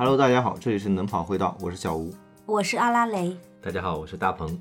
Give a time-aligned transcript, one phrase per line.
[0.00, 2.14] Hello，大家好，这里是能跑会道，我是小吴。
[2.46, 3.36] 我是阿拉蕾。
[3.60, 4.56] 大家好，我是大鹏。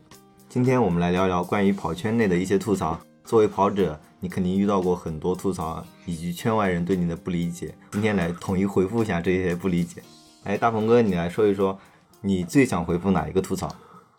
[0.49, 2.99] 今天我们来聊聊关于跑圈内的一些吐槽。
[3.23, 7.71] 作为跑者，你肯定遇到过很多吐槽，以及圈外人对你的不理解。
[7.91, 10.01] 今天来统一回复一下这些不理解。
[10.43, 11.79] 哎，大鹏哥，你来说一说，
[12.19, 13.69] 你最想回复哪一个吐槽？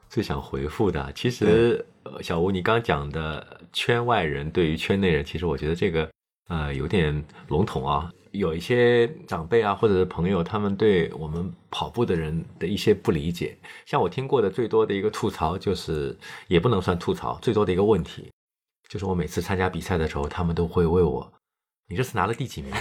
[0.08, 6.08] 最想回复的，其实呃小吴，你刚讲的圈外人对于圈内人，其实我觉得这个
[6.46, 8.08] 呃有点笼统啊。
[8.32, 13.56] 有一些长辈啊，或者是朋友，他们对我们跑步的人的一些不理解。
[13.86, 18.30] 像我听过的最多的一个吐槽，就是也不能算吐槽，最多的一个问题，
[18.88, 21.32] 就是我每次参加比赛的时候，他们都会问我
[21.88, 22.72] ：“你这次拿了第几名？”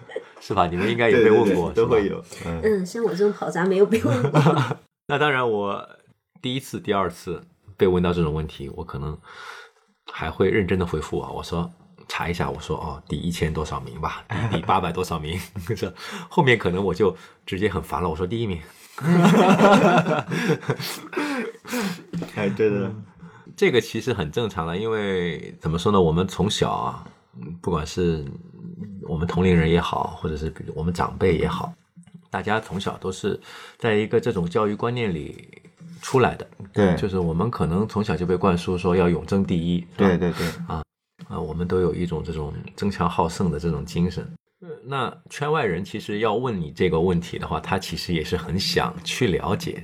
[0.40, 0.66] 是吧？
[0.66, 2.24] 你们应该也被问过，都会有。
[2.46, 4.40] 嗯，像我这种跑杂没有被问过。
[5.08, 5.86] 那当然，我
[6.40, 7.42] 第一次、第二次
[7.76, 9.18] 被问到这种问题，我可能
[10.10, 11.70] 还会认真的回复啊，我说。
[12.12, 15.38] 查一下，我说哦，第一千多少名吧，第八百多少名，
[15.76, 15.94] 这
[16.28, 17.16] 后面可能我就
[17.46, 18.08] 直接很烦了。
[18.08, 18.60] 我说第一名，
[22.34, 22.92] 哎，对的，
[23.56, 27.06] 这个其实很正常了，因为怎么说呢，我们从小啊，
[27.62, 28.24] 不管是
[29.02, 31.72] 我们同龄人也好，或者是比如我们长辈也好，
[32.28, 33.40] 大家从小都是
[33.78, 35.62] 在一个这种教育观念里
[36.02, 40.82] 出来的，对，就是我们可能从小就被灌输说要永争第一，对对对，啊。
[41.30, 44.28] 啊，我们都有一种这种争强好胜的这种精神。
[44.84, 49.82] 那圈外人其实要问你这个问题的话，他其实也是很想去了解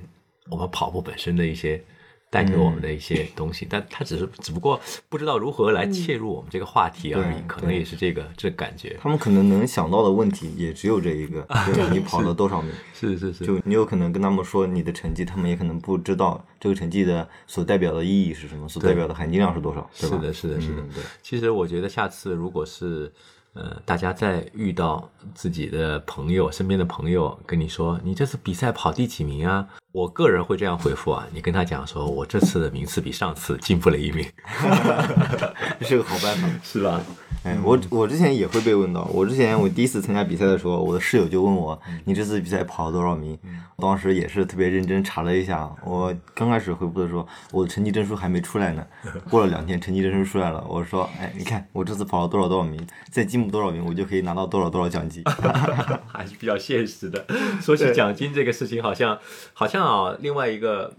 [0.50, 1.82] 我们跑步本身的一些。
[2.28, 8.96] 带给我们的一些东西，但他只是只不过不知道如何来切入我们这个话题而已，可能也是这个这感觉。
[9.00, 12.72] 他们可能能想到的问题也只有这一个， 就是你跑了多少名？
[12.92, 13.46] 是是是。
[13.46, 20.82] 就你有可能跟他们说你的成绩，他们也可能不知道这个成绩的所代表的意义是什么，所代表的含金量是多少，是的，是的，是的。
[20.94, 21.02] 对。
[21.22, 23.10] 其实我觉得下次如果是
[23.56, 29.66] 呃大家再遇到自己的朋友身边的朋友跟你说你这次比赛跑第几名啊？
[29.92, 34.30] 我个人会这样回复啊，你跟他讲说，我这次的名次比上次进步了一名，
[35.80, 37.00] 这是个好办法，是吧？
[37.46, 43.38] 哎，我我之前也会被问到，我之前我第一次参加比赛的时候，我的室友就问我，你这次比赛跑了多少名？
[43.78, 48.84] 当时也是特别认真查了一下，我刚开始回复的时候，我的成绩证书还没出来呢，
[49.30, 55.22] 过了两天成绩证书出来了，我说，哎，你看我这次跑了多少多少名，再进步多少名，我就可以拿到多少多少奖金，
[56.10, 57.24] 还是比较现实的。
[57.60, 59.16] 说起奖金这个事情，好像
[59.52, 60.92] 好像啊，另外一个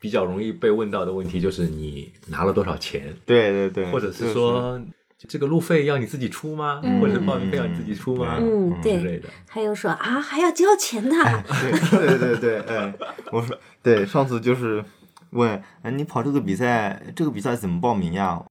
[0.00, 3.14] 比较容易被问到的问题就是你拿了多少钱？
[3.26, 4.80] 对对对，或者是说。
[5.28, 6.80] 这个路费要你自己出吗？
[7.00, 8.36] 或者报名费要你自己出吗？
[8.40, 8.98] 嗯，对。
[8.98, 9.28] 之类的。
[9.48, 11.14] 还有说啊，还要交钱呢。
[11.48, 12.94] 对对对对，哎，
[13.30, 14.84] 我说对，上次就是
[15.30, 18.42] 问，哎，你跑这个比赛，这个比赛怎么报名呀？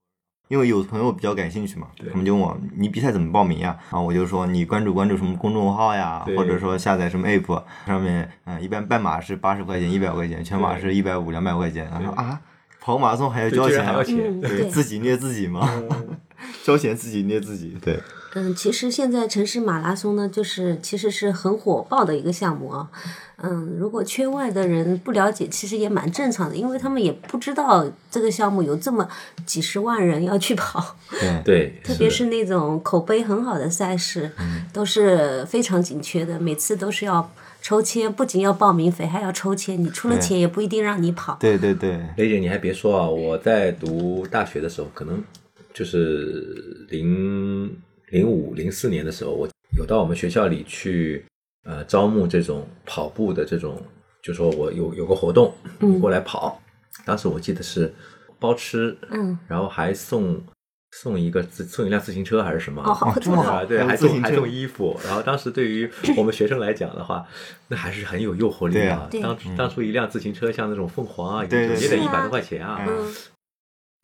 [0.48, 3.78] 因为有朋友比较感兴趣嘛，他们就问我，你比赛怎么报名呀？
[3.90, 11.90] 啊，我就说你关注关注什么公众号呀，或者说下载什么 app，上面，嗯，一般半马是八十块钱、一百块钱，全马是一百五、两百块钱。
[11.90, 12.42] 他说啊，
[12.82, 13.86] 跑马拉松还要交钱？
[13.86, 14.42] 还要钱？
[14.42, 15.70] 对，自己虐自己嘛。
[16.64, 18.00] 交钱自己捏自己，对。
[18.34, 22.90] 嗯，其实现在城市马拉松呢，就是其实是很火爆的一个项目啊。
[23.44, 29.06] 嗯，如果圈外的人不了解，其实也蛮正常的，因为他们也不知道这个项目有这么
[29.46, 30.96] 几十万人要去跑。
[31.12, 31.82] 对对。
[31.84, 34.32] 特别是那种口碑很好的赛事，
[34.72, 37.30] 都是非常紧缺的，每次都是要
[37.62, 41.36] 抽签，不仅要报名费，还要抽签，你出了钱也不一定让你跑。
[41.38, 42.00] 对对对。
[42.16, 45.22] 雷姐，你还别说啊，我在读大学的时候，可能。
[45.74, 47.76] 就是零
[48.10, 51.24] 零五零四年的时候，我有到我们学校里去，
[51.64, 53.82] 呃，招募这种跑步的这种，
[54.22, 56.62] 就说我有有个活动，你过来跑。
[57.06, 57.94] 当时我记得是
[58.38, 60.44] 包吃，嗯，然后还送
[60.92, 62.84] 送一个自送一辆自行车还是什么？
[62.84, 65.00] 哦，这么好，对，还送还送衣服。
[65.06, 67.26] 然后当时对于 我们学生来讲的话，
[67.70, 69.10] 那还是很有诱惑力啊。
[69.22, 72.86] 当当初一辆自行车，像那种凤凰啊，也也得一百多块钱啊。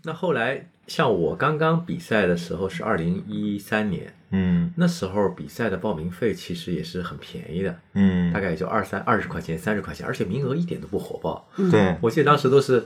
[0.03, 0.69] 那后来。
[0.87, 11.45] 像我刚刚比赛的时候是二零一三年，嗯，那时候比赛的报名费其实也是很便宜的，嗯，大概也就二三二十块钱、三十块钱，而且名额一点都不火爆。
[11.69, 12.85] 对，我记得当时都是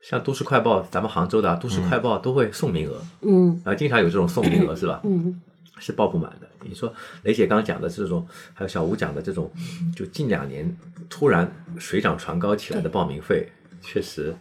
[0.00, 5.00] 像都市快报，咱们杭州的都市快报都会送名额，嗯，啊，经常有这种送名额是吧？
[5.04, 5.38] 嗯，
[5.78, 6.48] 是报不满的。
[6.62, 6.90] 你说
[7.24, 9.52] 雷姐刚刚讲的这种，还有小吴讲的这种，
[9.94, 10.74] 就近两年
[11.10, 13.46] 突然水涨船高起来的报名费，
[13.82, 14.34] 确实。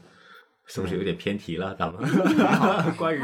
[0.73, 1.75] 是不是有点偏题了？
[1.77, 2.01] 咱们
[2.95, 3.19] 关于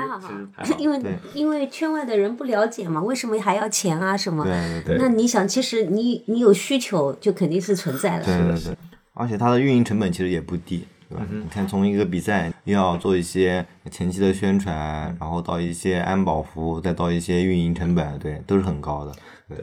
[0.77, 1.01] 因为
[1.33, 4.17] 因为圈外的人不了解嘛，为什么还要钱啊？
[4.17, 4.43] 什么？
[4.43, 4.97] 对对对。
[4.97, 8.25] 那你想，其实你你有需求，就肯定是存在的。
[8.25, 8.77] 对对对。
[9.13, 11.25] 而且它的运营成本其实也不低，对吧？
[11.31, 19.13] 你看，从一个比赛要做一些前期的宣传，然后到一些安保服务，再到一些运营成本，对，都是很高的。
[19.47, 19.57] 对。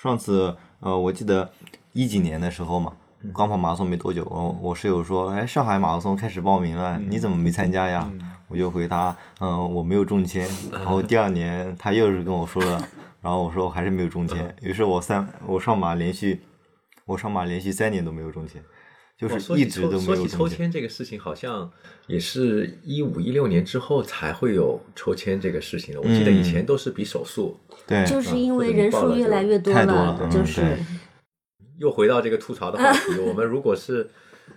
[0.00, 1.50] 上次呃，我记得。
[1.94, 2.92] 一几年的时候嘛，
[3.34, 8.10] 刚跑马拉松没多久，我我室友说，哎，上海马拉松开始报名了，你怎么没参加呀？
[8.46, 10.48] 我就回答，嗯，我没有中签。
[10.72, 12.82] 然后第二年他又是跟我说了，
[13.20, 14.54] 然后我说我还是没有中签。
[14.62, 16.40] 于是我三我上马连续
[17.04, 18.62] 我上马连续三年都没有中签，
[19.18, 20.70] 就是一直都没有说起抽签。
[20.70, 21.70] 这个事情，好像
[22.06, 26.00] 也是一五一六年之后才会有抽签这个事情的。
[26.00, 27.58] 我记得以前都是比手速。
[27.86, 30.78] 对，就是因为人数越来越多太多了嗯就是对
[31.78, 34.08] 又回到这个吐槽的话题， 我们如果是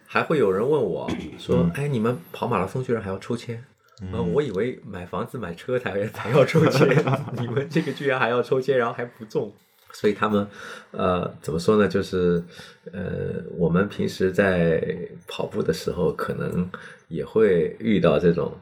[0.05, 1.09] 还会有人问我
[1.39, 3.63] 说：“哎，你们跑马拉松居然还要抽签？”
[4.11, 6.87] 呃，我以为买房子买车才才要抽签，
[7.39, 9.53] 你们这个居然还要抽签，然后还不中，
[9.93, 10.47] 所以他们
[10.89, 11.87] 呃怎么说呢？
[11.87, 12.43] 就是
[12.91, 14.83] 呃，我们平时在
[15.27, 16.67] 跑步的时候，可能
[17.09, 18.57] 也会遇到这种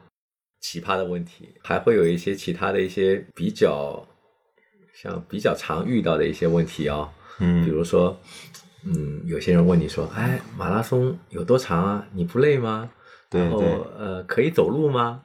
[0.60, 4.06] 奇葩的问题，还会有一些其他的一些比较
[4.92, 8.16] 像比较常遇到的一些问题啊、比嗯，比如说，
[8.84, 12.06] 嗯，有些人问你说，哎，马拉松有多长啊？
[12.12, 12.90] 你不累吗？
[13.30, 13.58] 然后
[13.96, 15.20] 呃，可以走路吗？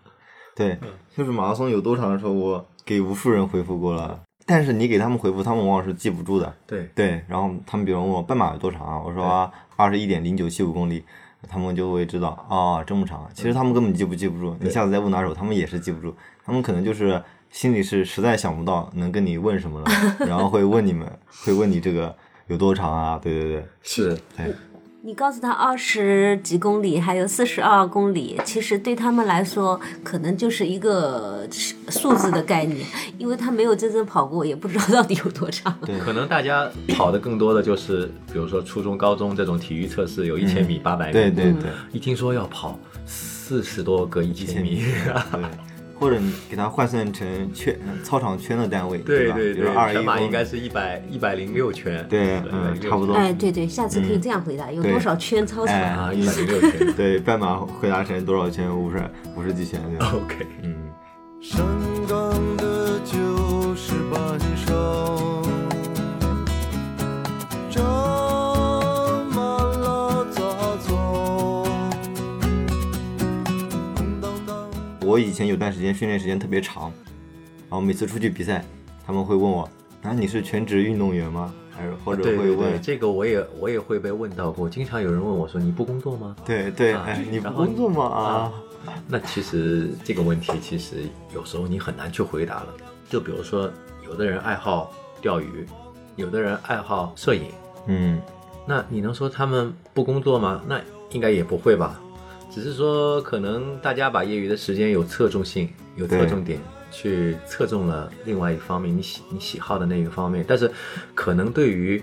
[0.56, 0.78] 对，
[1.18, 6.54] 就是马拉松有多长的时候，我给无数人回复过了，但是你给他们回复，他们往往是记不住的。
[6.68, 11.04] 对，对，然后他们比如问我半马有多长啊，我说二十一点零九七五公里，
[11.50, 13.28] 他们就会知道啊、这么长。
[13.34, 16.16] 其实他们根本记不记不住，你下次再问拿手，他们也是记不住，
[16.46, 17.22] 他们可能就是
[17.56, 19.86] 心里是实在想不到能跟你问什么了，
[20.28, 21.10] 然后会问你们，
[21.46, 22.14] 会问你这个
[22.48, 23.18] 有多长啊？
[23.24, 24.54] 对对对，是，对
[25.04, 31.48] 你告诉他二十几公里，还有四十二公里，其实对他们来说，可能就是一个
[31.88, 32.86] 数字的概念，
[33.18, 35.74] 因为他没有真正跑过，也不知道到底有多长。
[35.86, 35.98] 对。
[36.00, 44.82] 可能大家跑的更多的就是，比如说初中、高中这种体育测试，有一千米、八百米，对对对，一听说要跑四十多个一千米，
[45.32, 45.42] 对，
[46.00, 49.04] 或者你给它换算成圈操场圈的单位，吧？
[49.08, 55.76] 对对对，比如二一全马应该是一百一百零六圈，对嗯差不多哎，对对，下次可以这样回答，有多少圈操场？
[55.76, 58.70] 哎啊，一百零六圈 对半马回答成多少圈？
[58.76, 58.98] 五十
[59.36, 60.46] 五十几圈，对吧？，OK。
[60.64, 60.76] 嗯。
[75.16, 76.92] 我以前有段时间训练时间特别长，
[77.70, 78.66] 然后每次出去比赛，
[79.08, 79.64] 他们会问我
[80.04, 88.04] ：“啊，你是全职运动员吗？”还是或者会问对，这个我也我也会被问到过，经常有人问我说：“你不工作吗对对，啊哎，你不工作吗？
[88.04, 88.54] 啊，？”
[89.08, 91.04] 那其实这个问题其实
[91.34, 92.68] 有时候你很难去回答了。
[93.10, 93.72] 就比如说，
[94.06, 94.92] 有的人爱好
[95.22, 95.66] 钓鱼，
[96.18, 97.44] 有的人爱好摄影，
[97.88, 98.22] 嗯，
[98.68, 100.62] 那你能说他们不工作吗？
[100.68, 102.02] 那应该也不会吧。
[102.50, 106.60] 只是说，可能大家把业余的时间有侧重性、有侧重点，
[106.92, 110.46] 去侧重了另外一方面，你喜你喜好的那个方面。
[110.48, 110.72] 但是，
[111.14, 112.02] 可能对于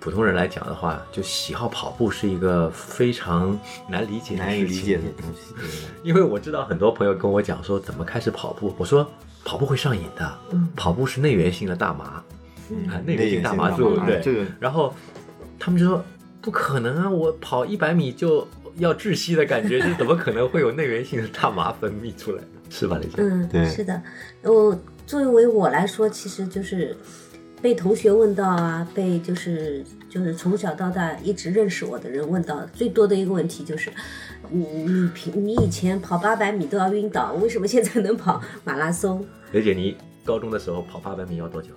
[0.00, 3.58] 普通人来讲的话，就喜好跑步是一个非常
[3.88, 5.54] 难理解的难以理解的东西。
[6.02, 9.08] 因为我知道很多朋友跟我讲说怎么开始跑步，我说
[9.44, 10.38] 跑步会上瘾的，
[10.74, 12.04] 跑步是内源性的大麻，
[12.90, 14.92] 啊，内源性大麻素，对，啊这个然后
[15.58, 16.04] 他们就说
[16.42, 22.42] 不可能啊，我跑一百米就要窒息的感觉，这 怎么可能会有内源性的大麻分泌出来？
[22.70, 23.12] 是吧，雷姐？
[23.18, 24.02] 嗯，对是的。
[24.42, 24.76] 我
[25.06, 26.96] 作为我来说，其实就是
[27.62, 33.90] 被同学问到啊，被就是就是从小到大一直认识我的人问到最多的一个问题就是，
[34.50, 39.24] 你你平你以前跑八百米都要晕倒，为什么现在能跑马拉松？
[39.52, 41.68] 雷姐，你高中的时候跑八百米要多久？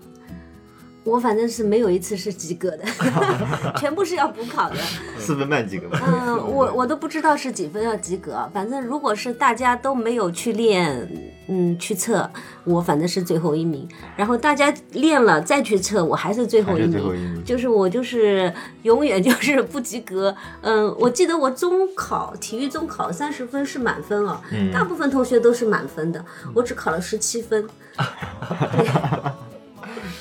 [1.07, 2.83] 我反正是没有一次是及格的，
[3.79, 4.75] 全部是要补考的。
[5.17, 6.01] 四分半及格吧。
[6.05, 11.09] 嗯，我我都不知道是几分要及格，反正如果是大家都没有去练，
[11.47, 12.29] 嗯，去测，
[12.65, 13.87] 我反正是最后一名。
[14.15, 16.91] 然后大家练了再去测，我还是最后一名。
[16.91, 20.35] 最后一名就是我就是永远就是不及格。
[20.61, 26.23] 嗯，我记得我中考体育中考三十分是满分哦，嗯大部分同学都是满分的，
[26.53, 27.67] 我只考了十七分。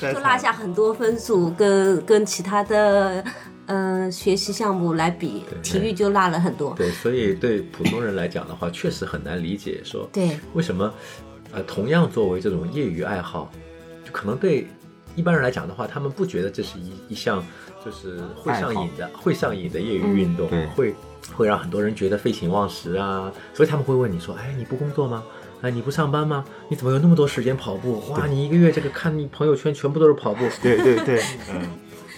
[0.01, 3.23] 就落下很多分数，跟跟其他的
[3.65, 6.73] 嗯、呃学习项目来比，体育就落了很多。
[6.75, 10.93] 对，所以对普通人来讲的话，确实很难理解说对，为什么，
[11.51, 13.51] 呃，同样作为这种业余爱好，
[14.05, 14.67] 就可能对
[15.15, 17.43] 一般人来讲的话，他们不觉得这是一一项
[17.83, 20.95] 就是会上瘾的、会上瘾的业余运动，对会
[21.35, 25.23] 会让很多人觉得废寝忘食啊，所以他们会问你说，哎，你不工作吗？
[25.61, 26.45] 哎，你不上班吗？
[26.69, 28.03] 你怎么有那么多时间跑步？
[28.11, 30.45] 哇，你一个月这个看你朋友圈全部都是跑步。
[30.61, 31.21] 对对对，
[31.51, 31.61] 嗯，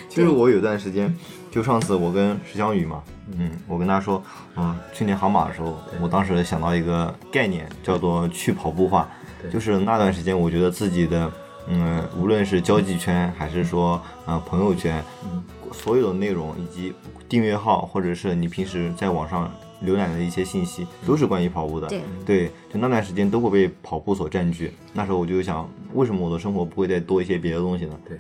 [0.10, 1.16] 其实我有段时间，
[1.50, 3.02] 就上次我跟石江宇嘛，
[3.38, 4.22] 嗯，我跟他说，
[4.58, 9.08] 嗯，去年杭马的时候，我当时想到一个概念，叫做去跑步化，
[9.52, 11.32] 就是那段时间我觉得自己的
[11.68, 16.94] 嗯，无论是交际圈还是说呃朋友圈，嗯所有的内容以及
[17.30, 19.50] 订阅号，或者是你平时在网上
[19.86, 21.88] 浏览的一些信息，都是关于跑步的。
[21.88, 24.72] 对对，就那段时间都会被跑步所占据。
[24.94, 28.00] 那时候我就想，为什么我的生活不会再多一些别的东西呢？
[28.08, 28.18] 对，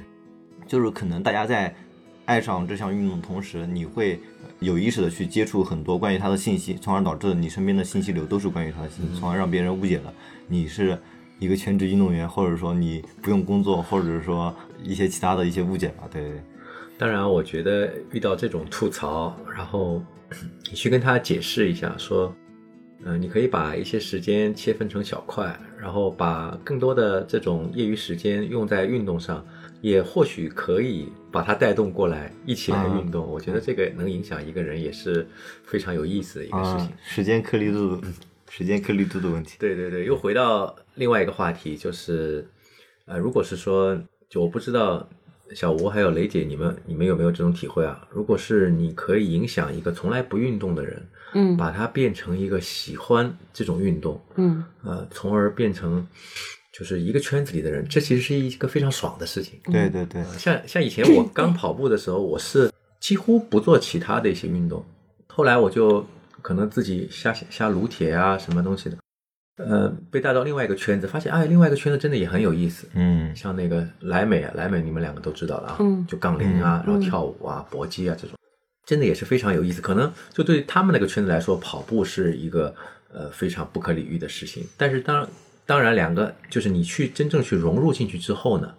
[0.68, 1.76] 就是可能大家在
[2.26, 4.20] 爱上这项运动的同时，你会
[4.60, 10.14] 有意识的去接触很多关于它的信息，从而导致你身边的信息流都是关于它的信息，从而让别人误解了
[10.48, 10.98] 你是
[11.40, 16.04] 一个全职运动员，或者说你不用工作，或者说一些其他的一些误解吧。
[16.12, 16.32] 对。
[16.98, 20.04] 当然，我觉得遇到这种吐槽，然后
[20.70, 22.36] 你去跟他解释一下，说，
[23.04, 29.46] 嗯、你可以把一些时间切分成小块，然后把更多的这种业余时间用在运动上，
[29.82, 33.26] 也或许可以把它带动过来，一起来运动。
[33.26, 35.28] 我觉得这个能影响一个人，也是
[35.64, 36.88] 非常有意思的一个事情。
[36.88, 38.02] 啊，时间颗粒度，
[38.50, 39.56] 时间颗粒度的问题。
[39.60, 42.46] 对对对，又回到另外一个话题，就是，
[43.06, 45.08] 呃，如果是说，就我不知道
[45.56, 48.08] 小吴还有雷姐，你们你们有没有这种体会啊？
[48.12, 56.06] 如果是你可以影响一个从来不运动的人，嗯把他变成一个喜欢这种运动，嗯呃，从而变成
[56.72, 59.60] 就是一个圈子里的人，这其实是一个非常爽的事情。
[59.66, 64.86] 对对对，像像以前我刚跑步的时候，我是几乎不做其他的一些运动，
[65.28, 66.06] 后来我就
[66.42, 68.98] 可能自己瞎瞎撸铁啊，什么东西的，
[69.60, 72.88] 呃，被带到另外一个圈子，发现哎，另外一个圈子真的也很有意思。
[72.94, 78.38] 嗯像那个莱美啊，莱美你们两个都知道了啊，嗯就杠铃啊，然后跳舞啊、搏击啊这种，
[78.86, 79.82] 真的也是非常有意思。
[79.82, 82.74] 可能就对他们那个圈子来说，跑步是一个
[83.14, 84.66] 呃非常不可理喻的事情。
[84.78, 85.28] 但是当
[85.66, 88.74] 当然，两个就是你去真正去融入进去之后呢，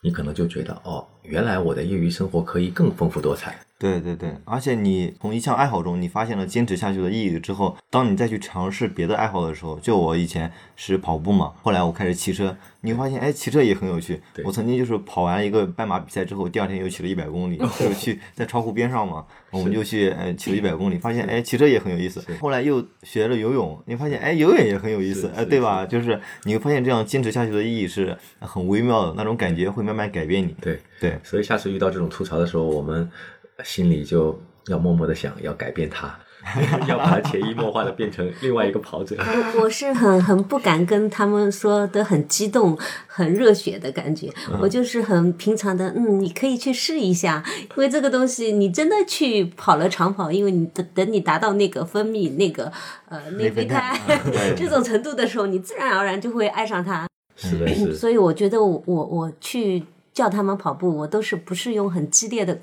[0.00, 3.58] 你可能就觉得哦，原来我的业余生活可以更丰富多彩。
[3.80, 14.20] 对对对，而且你从一项爱好中，你发现了坚持下去的意义之后，当你再去尝试别的爱好的时候，就我以前是跑步嘛，后来我开始骑车，你会发现，哎，骑车也很有趣。
[14.44, 22.22] 我曾经就是跑完一个半马比赛之后，第二天又骑了一百公里， 就是去在窗户边上嘛，我们就去呃骑了一百公里，发现哎骑车也很有意思。
[22.38, 25.86] 后来又学了游泳，你发现哎游泳也很有意思是，哎对吧？
[25.86, 30.54] 就是你会发现这样坚持下去的意义是很微妙的，那种感觉会慢慢改变你。
[30.60, 33.10] 对，对，所以下次遇到这种吐槽的时候，我们
[33.62, 36.18] 心里就要默默的想，要改变它，
[36.88, 39.16] 要把它潜移默化的变成另外一个跑者。
[39.56, 47.42] 我我是很很不敢跟他们说的很激动、很热血的感觉，我就是很平常的，嗯，你可以去试一下，
[47.76, 52.70] 因为这个东西你真的去跑了长跑，因为你等等你达到那个分泌那个
[53.08, 53.98] 呃内啡肽
[54.56, 57.06] 这种程度的时候，你自然而然就会爱上它。
[57.36, 57.94] 是的，是的。
[57.94, 62.58] 所以我觉得我我我去叫他们跑步，我都是不是用很激烈的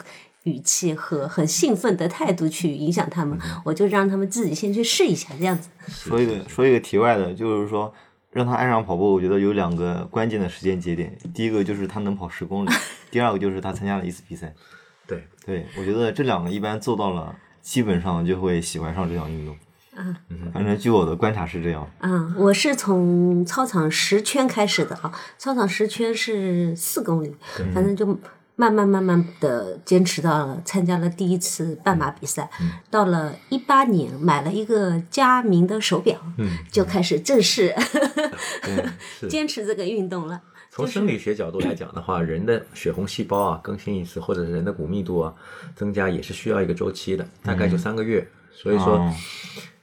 [0.48, 5.70] 语气和很兴奋的态度去影响他们，我就让他们自己先去试一下，这样子。
[5.88, 7.94] 说一个说一个题外的，就是说
[8.32, 11.18] 让他爱上跑步，我觉得有两个关键的时间节点。
[11.34, 12.70] 第一个就是他能跑十公里，
[13.12, 14.54] 第二个就是他参加了一次比赛。
[15.06, 19.56] 对，对我觉得这两个一般做到了，基本上就会喜欢上这项运动。
[20.00, 20.16] 嗯
[20.54, 21.90] 反正据我的观察是这样。
[22.02, 27.36] 嗯，我是从操场十圈开始的啊，操场十圈是四公里，
[27.74, 28.06] 反正就
[28.60, 32.50] 慢慢慢慢的坚持到了参加了第一次半马比赛，
[32.90, 36.20] 到了一八年买了一个佳明的手表，
[36.72, 37.74] 就开始正式
[39.20, 39.28] 是。
[39.30, 40.42] 坚持这个运动了。
[40.72, 45.34] 从生理学角度来讲的话，人的血红细胞啊更新一次，或者是人的骨密度啊
[45.76, 48.28] 增加，也是需要一个周期的，大概就三个月。
[48.52, 49.14] 所以说哦，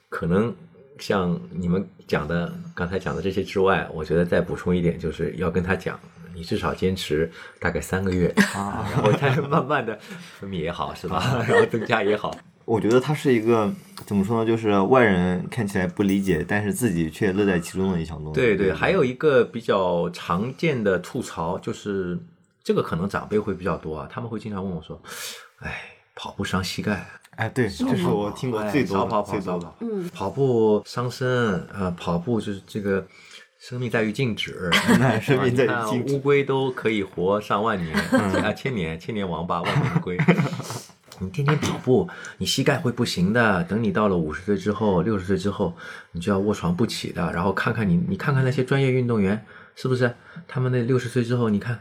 [0.09, 0.53] 可能
[0.99, 5.99] 像你们讲的刚才讲的这些之外，我觉得再补充一点，就是要跟他讲，
[6.35, 9.99] 你至少坚持大概三个月，啊 然后再慢慢的
[10.41, 11.45] 分泌也好，是吧？
[11.49, 13.73] 然后增加也好， 我觉得它是一个
[14.07, 18.41] 怎么说呢，就是外人看起来不理解，但是自己却乐在其中的一项东西。
[18.41, 22.19] 对对，还有一个比较常见的吐槽就是，
[22.63, 25.01] 这个可能长辈会比较多啊，他们会经常问我说
[25.61, 25.83] ：“哎，
[26.15, 29.77] 跑步伤膝盖，哎，对，这是我听过最多的哎跑跑跑最多跑。
[29.81, 31.29] 嗯，跑步伤身，
[31.73, 33.07] 呃，跑步就是这个
[33.67, 34.69] 生命在于静止，
[35.01, 37.97] 那生命在于静止乌龟都可以活上万年，
[38.43, 40.19] 啊，千年，千年王八，万年龟。
[41.19, 42.07] 你天天跑步，
[42.37, 43.65] 你膝盖会不行的。
[43.65, 45.75] 等你到了五十岁之后、六十岁之后，
[46.13, 47.33] 你就要卧床不起的。
[47.33, 49.43] 然后看看你，你看看那些专业运动员，
[49.75, 50.15] 是不是？
[50.47, 51.81] 他们那六十岁之后，你看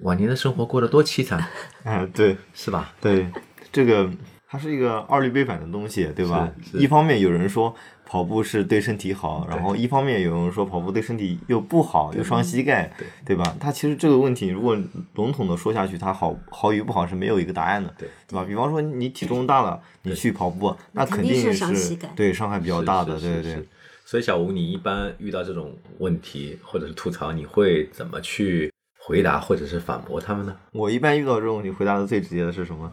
[0.00, 1.46] 晚年的生活过得多凄惨，
[1.84, 2.94] 哎，对是吧？
[3.02, 3.28] 对，
[3.70, 4.10] 这个
[4.48, 6.50] 它是一个二律背反的东西，对吧？
[6.72, 7.74] 一方面有人说
[8.10, 13.54] 跑步是对身体好，然后一方面有人说跑步对身体又不好，又伤膝盖，对对吧？
[13.60, 14.74] 它其实这个问题如果
[15.16, 18.44] 笼统的说下去，它好好与不好是没有一个答案的，对对吧？
[18.44, 23.62] 比方说你体重大了，你去跑步，那肯定肯定是伤膝盖对伤害比较大的，对对。
[24.06, 30.56] 所以小吴，你一般遇到这种问题或者是吐槽，你会怎么去回答或者是反驳他们呢？
[30.72, 32.90] 我一般遇到这种问题，回答的最直接的是什么？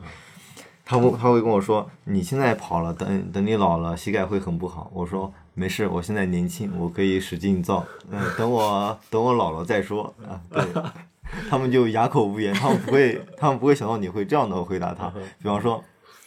[0.86, 7.84] 他会他会跟我说：“你现在跑了，等等你老了，膝盖会很不好。”我说：“没事，我现在年轻，我可以使劲造。
[8.12, 10.64] 嗯，等我等我老了再说啊。”对，
[11.50, 15.12] 他们就哑口无言，他们不会他们不会想到你会这样的回答他。
[15.42, 15.84] 比方说，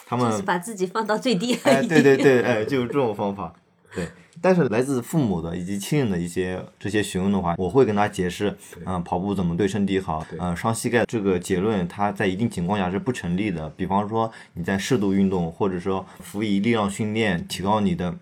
[0.06, 3.52] 他们就是把自己放到最低而哎，对对对，哎，就是这种方法。
[3.94, 4.08] 对，
[4.40, 13.68] 但是来自父母的以及亲人的一些这些询问的话，我会跟他解释，嗯、跑步怎么对身体好，嗯、伤膝盖这个结论，它在一定情况下是不成立的。
[13.70, 18.14] 比方说你在适度运动，或者说辅以力量训练，提高你的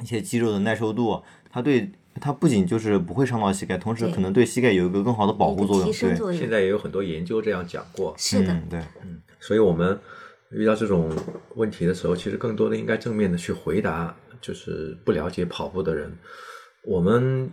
[0.00, 1.90] 一些肌肉的耐受度，它对
[2.20, 5.84] 它不仅就是不会伤到膝盖，同时可能对膝盖有一个更好的保护作用。
[5.92, 8.80] 对，现在也有很多研究这样讲过，是的，嗯，对，
[9.38, 9.98] 所以我们
[10.52, 11.10] 遇到这种
[11.56, 16.12] 问题的时候，其实更多的应该正面的去回答，就是不了解跑步的人，
[16.84, 17.50] 我们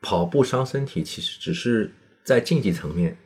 [0.00, 1.90] 跑步伤身体，其实只是
[2.24, 3.16] 在竞技层面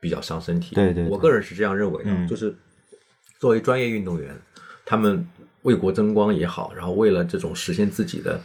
[0.00, 0.74] 比较伤身体。
[0.74, 2.54] 对对对我个人是这样认为的，嗯就是
[3.38, 4.36] 作为专业运动员，
[4.84, 5.26] 他们
[5.62, 8.40] 为国争光也好，然后为了这种实现自己的。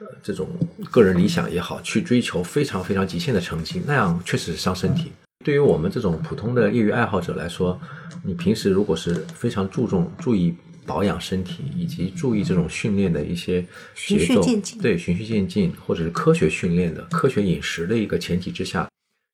[0.00, 0.48] 呃，这种
[0.90, 5.12] 个人理想也好，去追求非常非常极限的成绩，那样确实是伤身体。
[5.44, 7.78] 对于我们这种普通的业余爱好者来说，
[8.24, 18.88] 你平时如果是非常注重注意保养身体，以及注意这种训练的一些循节奏，序渐进对循序渐进，或者是科学训练的科学饮食的一个前提之下，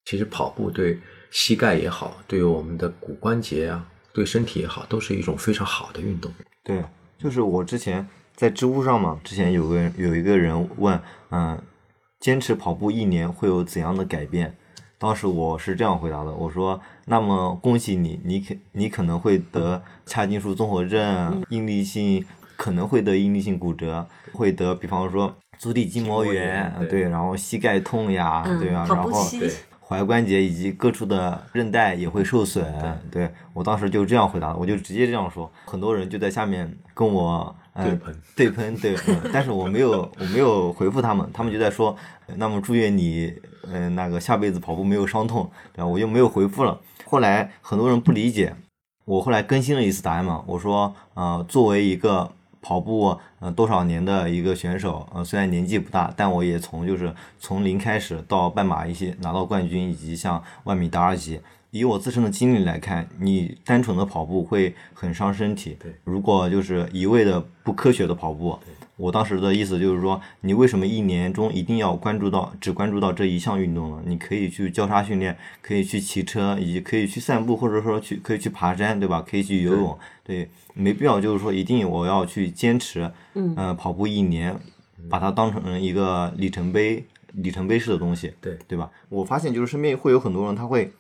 [0.04, 0.98] 其实跑步对
[1.30, 6.32] 膝盖也好，对于我们的骨关节啊，对身体也好，都是一种非常好的运动。
[6.64, 6.84] 对，
[7.16, 11.00] 就是我之前在知乎上嘛，之前有个人有一个人问，
[11.30, 11.60] 嗯，
[12.18, 14.56] 坚持跑步一年会有怎样的改变？
[15.00, 22.22] 当时我是这样回答的，我说：“那么恭喜你，你可你可能会得髂胫束综合症，应力性
[22.54, 29.10] 可能会得应力性骨折，会得比方说足底筋膜炎炎，对对，然后膝盖痛呀，嗯对啊，然后
[29.88, 32.62] 踝关节以及各处的韧带也会受损。
[33.10, 43.32] 对我当时就这样回答，我就直接这样说，很多人就在下面跟我呃对喷对喷对、嗯，但是我没有我没有回复他们，他们就在说，呃那么祝愿你
[43.64, 46.78] 嗯、呃那个下辈子跑步没有伤痛，对吧我就没有回复了。
[47.04, 48.54] 后来很多人不理解，
[49.04, 52.30] 我后来更新了一次答案嘛，我说呃作为一个
[52.60, 61.40] 跑步呃多少年的一个选手，呃虽然年纪不大，但我也从就是从零开始到半马一些拿到冠军，以及像万米达二级。
[61.70, 65.76] 以我自身的经历来看，你单纯的跑步会很伤身体。
[65.78, 68.58] 对，如果就是一味的不科学的跑步，
[68.96, 74.02] 我当时的意思就是说，你为什么一年中一定要关注到只关注到这一项运动呢？
[74.04, 79.24] 你可以去交叉训练，可以去骑车，以及可以去散步，或者说去可以去爬山，对吧？
[79.26, 84.54] 可以去游泳，对，没必要就是说一定我要去坚持，嗯呃，跑步一年，
[85.08, 87.02] 把它当成一个里程碑、
[87.32, 88.90] 里程碑式的东西，对对吧？
[89.08, 90.92] 我发现就是身边会有很多人，他会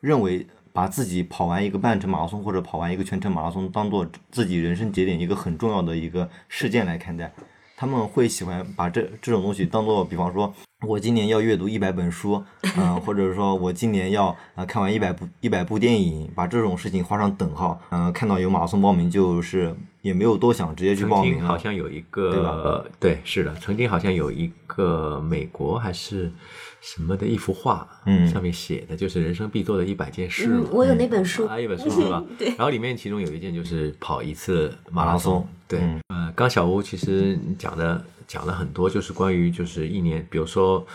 [0.00, 7.32] 认为把自己跑完一个半程马拉松或者跑完一个全程马拉松当做自己人生节点一个很重要的一个事件来看待，
[7.76, 10.52] 他们会喜欢把这这种东西当做，比方说，
[10.86, 12.44] 我今年要阅读一百本书，
[12.76, 22.84] 嗯、或者说我今年要呃看完一百部一百部电影，把这种事情画上等号，嗯、看到有马拉松报名就是也没有多想，直接去报名好像有一个，对吧？
[23.00, 26.32] 对是的，曾经好像有一个美国还是
[26.80, 28.26] 什么的一幅画，嗯。
[28.28, 32.24] 上面写的就是人生必做的一百件事我有那本书，啊，一本书是吧？
[32.38, 32.48] 对。
[32.48, 35.46] 然后里面其中有一件就是跑一次马拉松。
[35.66, 36.00] 对，嗯。
[36.08, 40.86] 呃，刚小吴其实讲的讲了很多，就是关于就是一年，比如说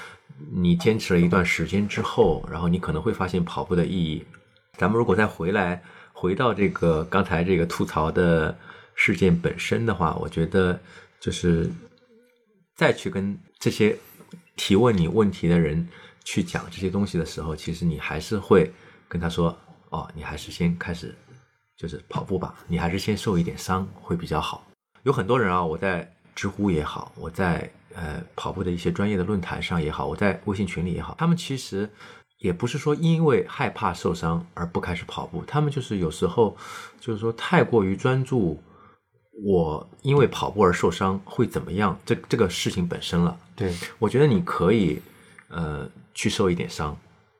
[0.52, 4.24] 你坚持了一段时间之后，然后你可能会发现跑步的意义。
[4.78, 8.58] 咱们如果再回来回到这个刚才这个吐槽的
[8.96, 10.80] 事件本身的话，我觉得
[11.20, 11.70] 就是
[12.76, 13.96] 再去跟这些
[14.56, 15.88] 提问你问题的人
[16.24, 18.72] 去讲这些东西的时候，其实你还是会
[19.08, 19.58] 跟他说
[19.90, 21.16] ：“哦，你还是先开始
[21.76, 24.66] 就是跑步吧，你还是先受一点伤会比较好。”
[25.04, 31.90] 有很多人啊，我在知乎也好，我在呃跑步的一些专业的论坛上也好，我在微信群里也好，他们其实
[32.40, 36.56] 也不是说因为害怕受伤而不开始跑步，他们就是有时候
[37.00, 38.62] 就是说太过于专注
[39.42, 43.38] 我因为跑步而受伤会怎么样这这个事情本身了。
[43.56, 45.02] 对，我觉得你可以
[45.50, 46.96] 呃去受一点伤，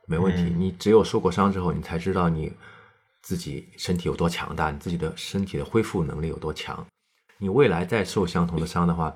[0.08, 0.42] 没问题。
[0.42, 2.52] 嗯你只有受过伤之后，你才知道你
[3.22, 6.86] 自己身体有多强大，你自己的身体的恢复能力有多强。
[7.38, 9.14] 你未来再受相同的伤的话，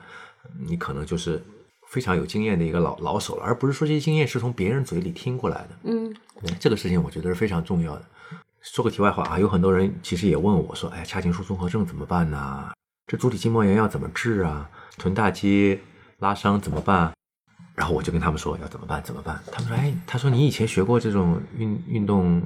[0.60, 1.44] 你可能就是
[1.90, 5.70] 非常有经验的一个老老手了，而不是说这些经验是从别人嘴里听过来的。
[5.84, 6.16] 嗯，
[6.60, 8.06] 这个事情我觉得是非常重要的。
[8.74, 12.72] 说个题外话啊，有很多人其实也问我说：“哎，髂胫束综合症怎么办呢？
[13.08, 14.70] 这足底筋膜炎要怎么治啊？
[14.98, 15.80] 臀大肌
[16.20, 17.12] 拉伤怎么办？”
[17.74, 19.40] 然后我就跟他们说要怎么办怎么办。
[19.52, 22.42] 他们说，哎，他说你以前学过这种运运动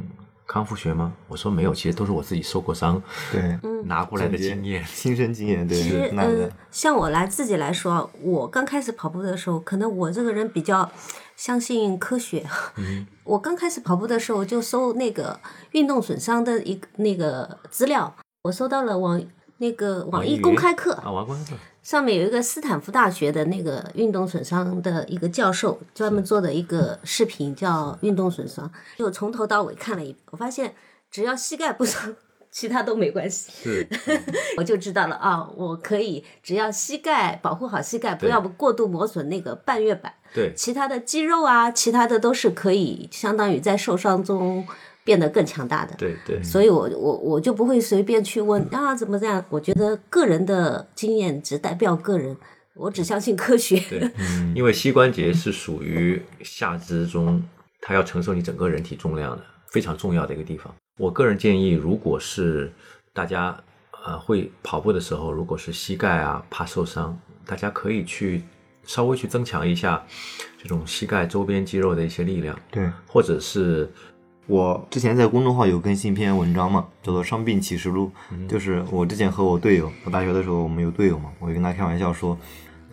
[0.51, 1.13] 康复学吗？
[1.29, 4.83] 我说没有，其实都是我自己受过伤对，拿过来的经验。
[4.93, 10.91] 亲身经验，对，其实，那个嗯，像我来自己来说，我刚开始跑步的时候，可能我这个人比较
[11.37, 12.45] 相信科学。
[13.23, 15.39] 我刚开始跑步的时候，就搜那个
[15.71, 19.23] 运动损伤的一个那个资料，我搜到了网
[19.61, 30.73] 那个网易公开课，啊，网公开课，上面有一个斯坦福大学的那个运动损伤的一个教授专门做的一个视频，叫运动损伤，就从头到尾看了一遍，我发现
[31.11, 32.15] 只要膝盖不伤，
[32.49, 33.51] 其他都没关系。
[33.51, 33.87] 是。
[34.57, 40.51] 我就知道了啊，我可以只要膝盖保护好膝盖，不要过度磨损那个半月板，对。
[40.55, 44.67] 其他的肌肉啊，其他的都是可以相当于在受伤中
[45.03, 45.95] 变得更强大的。
[45.97, 52.35] 对对，所以我我我就不会随便去问啊怎么这样，我觉得个人的经验只代表个人，
[52.75, 53.79] 我只相信科学。
[53.89, 54.11] 对，
[54.55, 57.43] 因为膝关节是属于下肢中，
[57.81, 60.73] 它要承受你整个人体重量的非常重要的一个地方。
[60.97, 62.71] 我个人建议，如果是
[63.13, 63.57] 大家
[64.05, 68.43] 呃会跑步的时候，如果是膝盖啊怕受伤，大家可以去
[68.85, 70.05] 稍微去增强一下
[70.61, 72.87] 这种膝盖周边肌肉的一些力量，对。
[73.07, 73.89] 或者是
[74.51, 78.11] 我之前在公众号有更新一篇文章嘛，叫做《伤病启示录》，
[78.49, 82.37] 就是我之前和我队友，我大学的时候我们有队友嘛，我就跟他开玩笑说，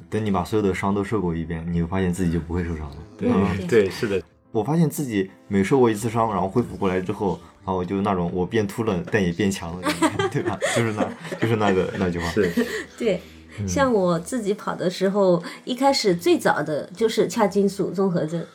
[0.09, 2.97] 等你把所有的伤都受过一遍，你会发现自己就不会受伤了。
[3.19, 9.89] 对、嗯 对是的，我发现自己每受过一次伤，然后恢复过来之后，然后我就那种我变秃了，但也变强了，
[10.31, 10.57] 对吧？
[10.77, 12.29] 就是那，就是那个那句话。
[12.31, 12.49] 是
[12.97, 13.21] 对，
[13.67, 18.47] 像我自己跑的时候，一开始最早的就是髂胫束综合症。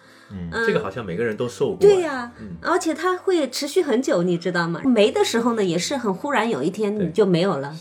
[0.66, 4.82] 这个好像每个人都受过，对呀、而且它会持续很久，你知道吗？
[4.84, 7.74] 没的时候呢，也是很忽然，有一天你就没有了。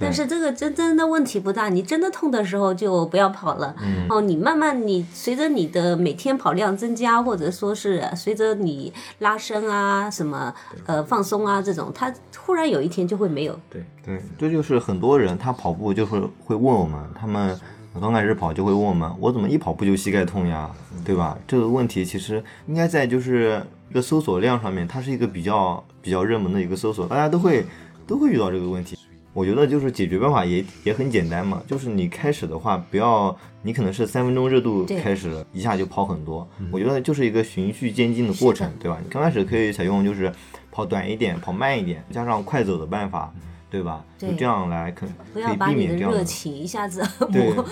[0.00, 3.74] 但是这个真真的问题不大，你真的痛的时候就不要跑了。
[3.82, 4.06] 嗯。
[4.08, 10.54] 哦，你慢慢你随着你的每天跑量增加，或者说是随着你拉伸啊、什么
[10.86, 13.58] 呃放松啊这种，它忽然有一天就会没有。
[13.68, 13.84] 对。
[14.04, 17.58] 对，这就是很多人他跑步就会会问我们，他们
[18.00, 20.70] 刚开始跑就会问我们，我怎么一跑步就膝盖痛呀，
[21.04, 21.36] 对吧？
[21.46, 27.64] 这个问题其实应该在就是一个搜索量上面，它是一个比较比较热门的一个搜索，大家都会
[28.06, 28.96] 都会遇到这个问题。
[29.34, 36.48] 我觉得就是解决办法也也很简单嘛，就是你开始的话，不要你可能是三分钟热度开始了，一下就跑很多。
[36.72, 38.98] 我觉得就是一个循序渐进的过程，对吧？
[39.02, 40.32] 你刚开始可以采用就是
[40.72, 43.32] 跑短一点、跑慢一点，加上快走的办法，
[43.70, 44.02] 对吧？
[44.18, 47.64] 就这样来可不可以要把你的避免这样热情一下子对磨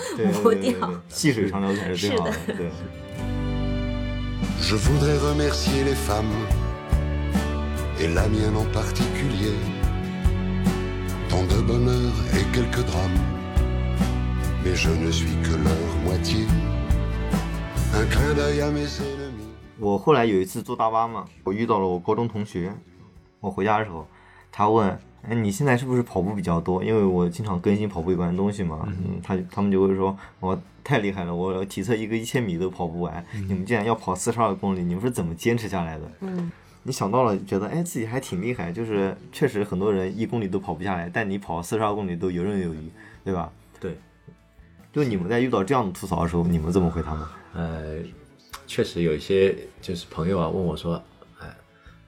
[0.43, 0.73] 磨掉。
[1.09, 2.31] 细水长流才是最好的。
[2.33, 2.69] 是对
[4.61, 6.35] ，Je voudrais remercier les femmes,
[7.99, 9.55] et la mienne en particulier,
[11.29, 13.19] tant de bonheur et quelques drames,
[14.63, 15.73] mais je ne suis que leur
[16.05, 16.45] moitié.
[17.95, 19.47] Un clin d'œil à mes ennemis.
[19.79, 22.71] 我后来有一次坐大巴嘛，我遇到了我高中同学，
[23.39, 24.05] 我回家的时候，
[24.51, 26.81] 他问，哎，你现在是不是跑步比较多？
[26.83, 36.11] 因为我经常更新跑步有关的东西嘛，嗯，他他们就会说，我太厉害了，我体测一个一千米都跑不完，你们竟然要跑四十二公里，你们是怎么坚持下来的？
[36.21, 36.49] 嗯，
[36.83, 42.89] 你想到了，觉得哎自己还挺厉害，就是确实很多人一公里都跑不下来，但你跑四十二公里都游刃有余，
[43.25, 43.51] 对吧？
[43.81, 43.97] 对，
[44.93, 47.27] 就你们在遇到这样的吐槽的时候，你们怎么回他们？
[47.53, 47.95] 呃，
[48.65, 51.03] 确实有一些就是朋友啊问我说，
[51.39, 51.47] 哎，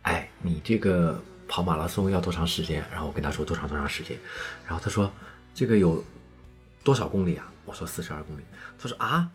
[0.03, 2.81] 哎，你这个跑马拉松要多长时间？
[2.91, 4.17] 然后我跟他说多长多长时间，
[4.65, 5.12] 然后他说
[5.53, 6.01] 这个有
[6.83, 7.51] 多少公里啊？
[7.65, 8.41] 我说四十二公里。
[8.77, 9.27] 他说啊，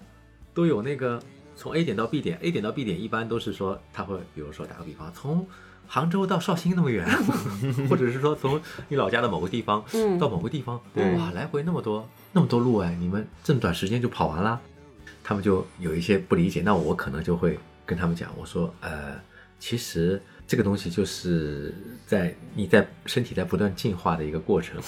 [0.54, 1.20] 都有那个
[1.56, 5.46] 从 A 点到 B 点，A 点到 B 点一般都是说他会，比如说打个比方，从
[5.86, 7.06] 杭州到绍兴那么远，
[7.90, 14.60] 或者是说从你老家的某个地方嗯到某个地方，对哇，来回那么多那么多路哎，你们这么短时间就跑完了？
[15.22, 19.14] 他们就有一些不理解，那我可能就会跟他们讲，我说，呃，
[19.66, 21.72] 其实这个东西就是
[22.04, 24.78] 在你在身体在不断进化的一个过程。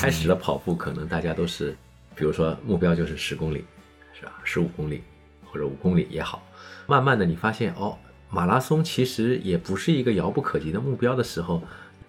[0.00, 1.76] 开始了跑步，可能大家都是，
[2.16, 3.64] 比如说目标就是十公里，
[4.12, 4.32] 是吧？
[4.42, 5.04] 十五公里
[5.44, 6.44] 或者五公里也好，
[6.88, 7.96] 慢慢的你发现哦，
[8.28, 11.62] 马拉松其实也不是一个遥不可及的目标的时候，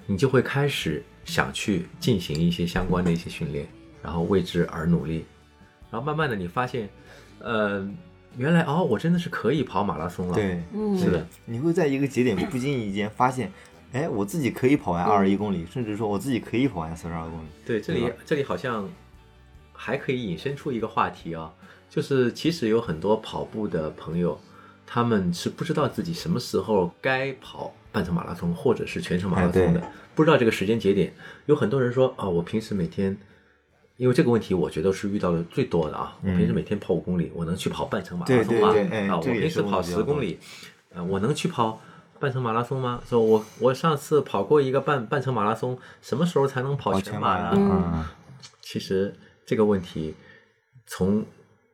[0.08, 3.68] 你就会开始想去进行一些相关的一些训练，
[4.02, 5.24] 然后为之而努力，
[5.92, 6.90] 然后慢慢的你发现，
[7.38, 7.88] 呃，
[8.38, 13.52] 原来哦，我真的是可以跑马拉松了。，对，嗯是的，你会在一个节点不经意间发现，
[13.92, 17.48] 哎，我自己可以跑完二十一公里，甚至说我自己可以跑完四十二公里。
[17.66, 18.88] 对，这里这里好像
[19.74, 21.54] 还可以引申出一个话题啊，
[21.90, 24.40] 就是其实有很多跑步的朋友，
[24.86, 31.14] 他们是不知道自己什么时候该跑半程马拉松或者是全程马拉松的，哎不知道这个时间节点。
[31.46, 33.16] 有很多人说啊、我平时每天
[33.98, 36.16] 因为这个问题，我觉得是遇到的最多的啊。
[36.22, 38.70] 我平时每天跑五公里，我能去跑半程马拉松吗？
[39.10, 40.40] 啊，我平时跑十公里，
[40.94, 41.82] 呃，我能去跑
[42.20, 43.02] 半程马拉松吗？
[43.08, 47.50] 说我我上次跑过一个半半程马拉松，什么时候才能跑跑全马呢？
[47.52, 48.06] 全马呀，嗯，
[48.62, 49.14] 其实
[49.46, 50.14] 这个问题
[50.86, 51.26] 从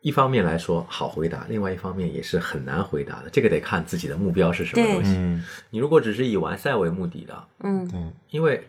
[0.01, 3.29] 一方面来说好回答，另外一方面也是很难回答的。
[3.31, 5.15] 这个得看自己的目标是什么东西。
[5.17, 8.65] 嗯，你如果只是以完赛为目的的，嗯对，因为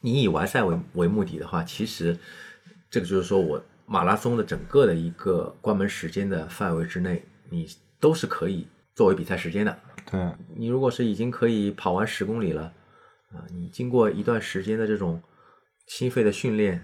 [0.00, 2.16] 你以完赛为为目的的话，其实
[2.90, 9.78] 这个就是说我马拉松的整个的一个关门时间的范围之内，你都是可以作为比赛时间的。
[10.10, 12.72] 对，你如果是已经可以跑完十公里了，
[13.32, 15.22] 啊，你经过一段时间的这种
[15.86, 16.82] 心肺的训练，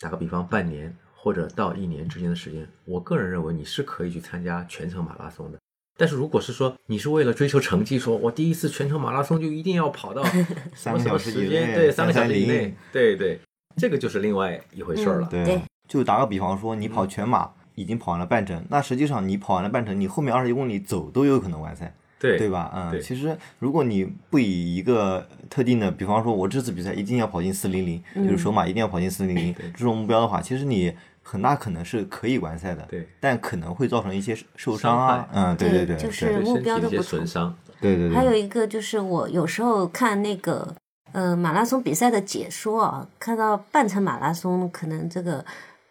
[0.00, 5.58] 打个比方，半年或者到一年之间的时间，我个人认为你是可以去参加全程马拉松的。
[5.96, 13.38] 但是如果是说你是为了追求成绩，说我第一次全程马拉松就一定要跑到什 么什么三个小时以内，对，三个小时以内，对对，
[13.76, 15.28] 这个就是另外一回事儿了。
[15.30, 15.60] 对，对。
[15.88, 16.90] 就打个比方说，你嗯。
[16.90, 22.72] 跑全马已经跑完了半程，那实际上你跑完了半程，你后面二十一公里走都有可能完赛，对对吧？
[22.74, 30.92] 嗯，其实如果你不以一个特定的，比方说我这次比赛一定要跑进四零零，嗯就是首马一定要跑进四零零这种目标的话，其实你
[31.28, 40.72] 很大可能是可以完赛的，对，但可能会造成一些受伤啊嗯，对对，对就是目标的不同损伤，对对对，还有一个就是我有时候看那个
[41.10, 45.44] 呃马拉松比赛的解说啊，看到半程马拉松可能这个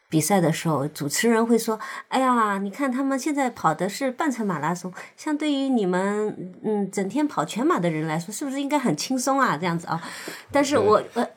[0.09, 9.57] 比赛的时候，主持人会说：“哎呀，你看他们现在跑的是半程马拉松，相对于你们嗯整天跑全马的人来说，是不是应该很轻松啊？
[9.57, 10.01] 这样子啊？”
[10.49, 11.27] 但是我呃。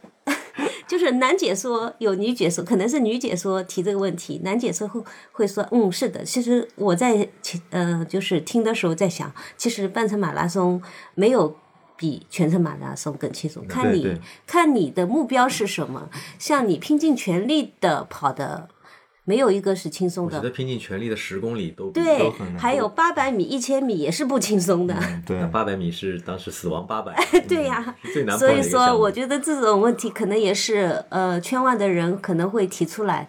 [0.88, 6.24] 就是男解说有女解说，可能是女解说提这个问题，男解说会会说，嗯，是的。
[6.24, 10.82] 其实我在前呃，就是听的时候在想，其实半程马拉松
[11.14, 11.54] 没有
[11.96, 16.08] 比全程马拉松更轻松，看你看你的目标是什么。
[16.38, 18.68] 像你拼尽全力的跑的，
[19.28, 20.38] 没有一个是轻松的。
[20.38, 24.96] 我觉得拼尽全力的十公里都比对都，还有八百米、一千米也是不轻松的。
[25.26, 27.14] 对八百米是当时死亡八百，
[27.46, 33.28] 对呀、是最难所以说，我觉得这种问题可能也是呃圈外的人可能会提出来，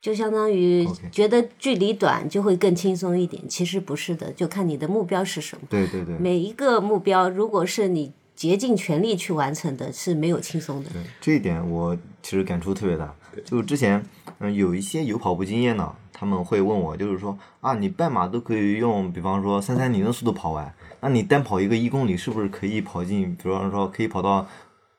[0.00, 5.66] 就相当于觉得距离短就会更轻松一点，其实不是的，就看你的目标是什么。
[5.68, 10.90] 对对对，每一个目标，如果是你竭尽全力去完成的，是没有轻松的。
[11.20, 13.14] 这一点我其实感触特别大。
[13.44, 14.04] 就之前，
[14.38, 24.46] 嗯，有一些有跑步经验的，他们会问我，就是说啊，你半马都可以用，比方说三三零的速度跑完，那你单跑一个一公里，是不是可以跑进，比方说可以跑到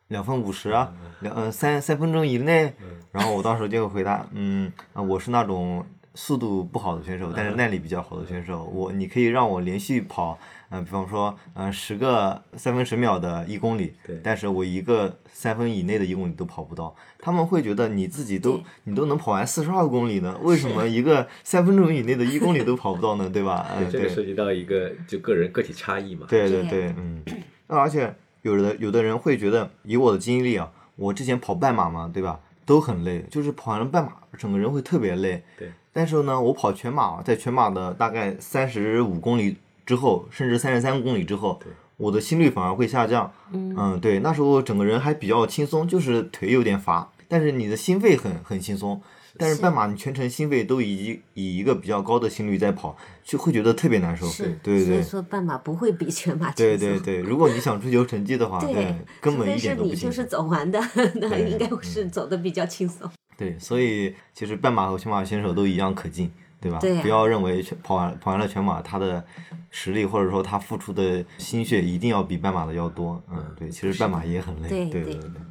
[0.09, 2.73] 两分五十啊，两呃三三分钟以内？
[3.13, 10.37] 然后我当时就回答，嗯啊，我是那种速度不好的选手，但是耐力比较好的选手，我你可以让我连续跑，
[10.69, 23.29] 嗯、比方说，嗯、十个三分十秒的一公里对，但是我一个三分以内的一公里都跑不到，他们会觉得你自己都你都能跑完四十二公里呢，为什么一个三分钟以内的一公里都跑不到呢？
[23.29, 23.67] 对吧？
[23.77, 26.25] 嗯，对这个涉及到一个就个人个体差异嘛。
[26.29, 27.23] 对对对对，嗯，
[27.67, 35.43] 那而且有的有的人会觉得，以我的经历啊，我之前跑半马嘛，对吧，都很累，就是跑完了半马，整个人会特别累。
[35.57, 35.71] 对。
[35.91, 41.59] 但是呢，我跑全马，在全马的大概三十五公里之后，甚至三十三公里之后，
[41.97, 43.31] 我的心率反而会下降。
[43.51, 49.01] 嗯对，那时候整个人还比较轻松，就是腿有点乏，但是你的心肺很很轻松。
[49.37, 54.25] 但是是半马你全程心肺都以以一个比较高的心率在跑，就会觉得特别难受。
[54.27, 56.77] 是，对对所以说半马不会比全马轻松。
[56.77, 60.09] 对对对，如果你想追求成绩的话， 对根本一点都不轻松。
[60.09, 60.79] 你就是走完的，
[61.19, 63.11] 那应该是走的比较轻松。
[63.37, 66.79] 对，所以其实半马和全马选手都一样可敬，对吧？
[67.01, 69.23] 不要认为跑完跑完了全马，他的
[69.69, 73.21] 实力或者说他付出的心血一定要比半马的要多。
[73.31, 74.69] 嗯，对，其实半马也很累。
[74.69, 75.41] 对对对对对。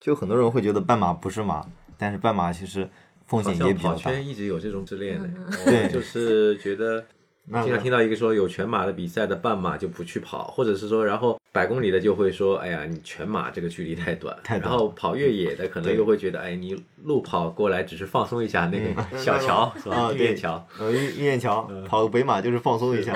[0.00, 2.88] 就很多人会觉得半马不是马，但是半马其实
[3.26, 3.96] 风险也比较大。
[3.96, 5.28] 跑圈一直有这种之恋的，
[5.64, 7.17] 对就是觉得那
[7.62, 19.96] 经常听到一个说有全马的比赛的半马就不去跑，或者是说然后百公里的就会说，哎呀，你全马这个距离太短，太短然后跑越野的可能又会觉得，哎，你路跑过来只是放松一下那个嗯小桥是吧？
[19.96, 20.66] 啊，玉对燕桥。
[20.78, 23.14] 呃，玉玉燕桥跑个北马就是放松一下，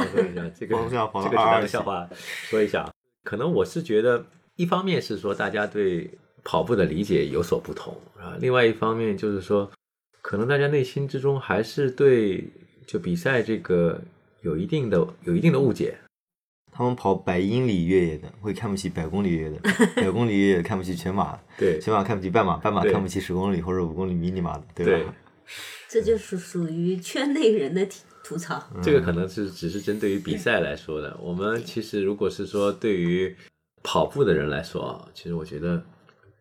[0.59, 2.91] 这个放松一下跑这个只到二二七当个笑话说一下。
[3.25, 4.25] 可能我是觉得，
[4.57, 6.11] 一方面是说大家对
[6.43, 9.71] 跑步的理解有所不同啊，另外一方面就是说，
[10.21, 12.51] 可能大家内心之中还是对
[12.87, 14.01] 就比赛这个
[14.43, 15.97] 有一定的有一定的误解。
[16.75, 19.61] 他们跑百英里越野的会看不起百公里越野的，
[19.95, 25.15] 百公里越野看不起全马，对全马看不起半马，半马看不起十公里或者五公里迷你马的，对对吧？，
[25.91, 28.63] 这就是属于圈内人的吐吐槽。
[28.83, 31.15] 这个可能是只是针对于比赛来说的。
[31.21, 33.37] 我们其实如果是说对于
[33.83, 35.85] 跑步的人来说啊，其实我觉得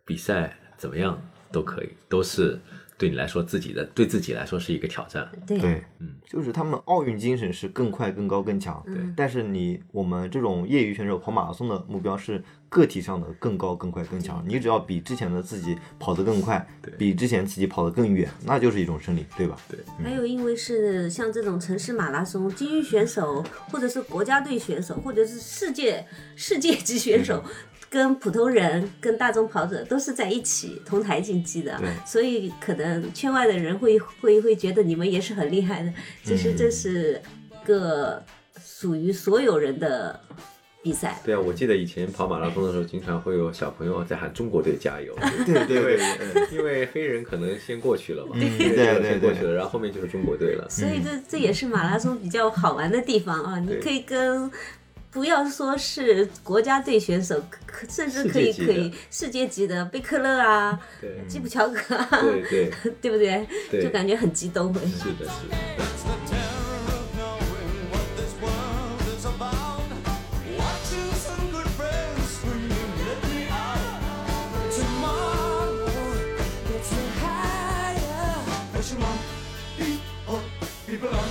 [0.05, 2.57] 比赛怎么样都可以，都是
[3.01, 5.27] 对你来说自己的对自己来说是一个挑战。
[5.47, 8.79] 对对，嗯，就是他们奥运精神是更快、更高、更强。
[8.85, 14.45] 对但是你我们这种业余选手跑马拉松的目标是个体上的更高、更快、更强。
[14.47, 19.57] 你只要比之前的自己跑得更快对，比之前自己跑得更远，那就是一种胜利，对吧？
[19.67, 27.43] 对，还有，因为是像这种城市马拉松，精英选手或者是国家队选手，或者是世界世界级选手，
[27.91, 35.93] 跟普通人、跟大众跑者都是在一起同台竞技的，所以可能圈外的人会会会觉得你们也是很厉害的。
[36.23, 37.21] 其实这是
[37.65, 38.23] 个
[38.63, 40.17] 属于所有人的
[40.81, 41.19] 比赛。
[41.25, 45.13] 对啊，我记得以前跑马拉松的时候，经常会有小朋友在喊中国队加油。
[45.45, 50.65] 对对 因为对对，因为黑人可能先过去了嘛，嗯黑人对对对先过去了，然后后面就是中国队了。
[50.69, 53.59] 所以这这也是马拉松比较好玩的地方啊！
[53.59, 54.49] 你可以跟
[55.11, 62.71] 不要说是国家队选手，可甚至可以世界级的可以世界级的贝克勒啊、对基普乔格啊，对对
[63.01, 63.45] 对不对？
[63.69, 64.73] 对就感觉很激动。
[64.73, 65.27] 是的，是的。
[65.77, 69.83] That's the terror of knowing what this world is about.
[70.57, 74.71] Watching some good friends screaming, let me out.
[74.71, 75.91] Tomorrow,
[76.69, 78.39] gets me higher.
[78.73, 79.17] Push 'em on,
[79.77, 80.39] people,
[80.87, 81.27] people on.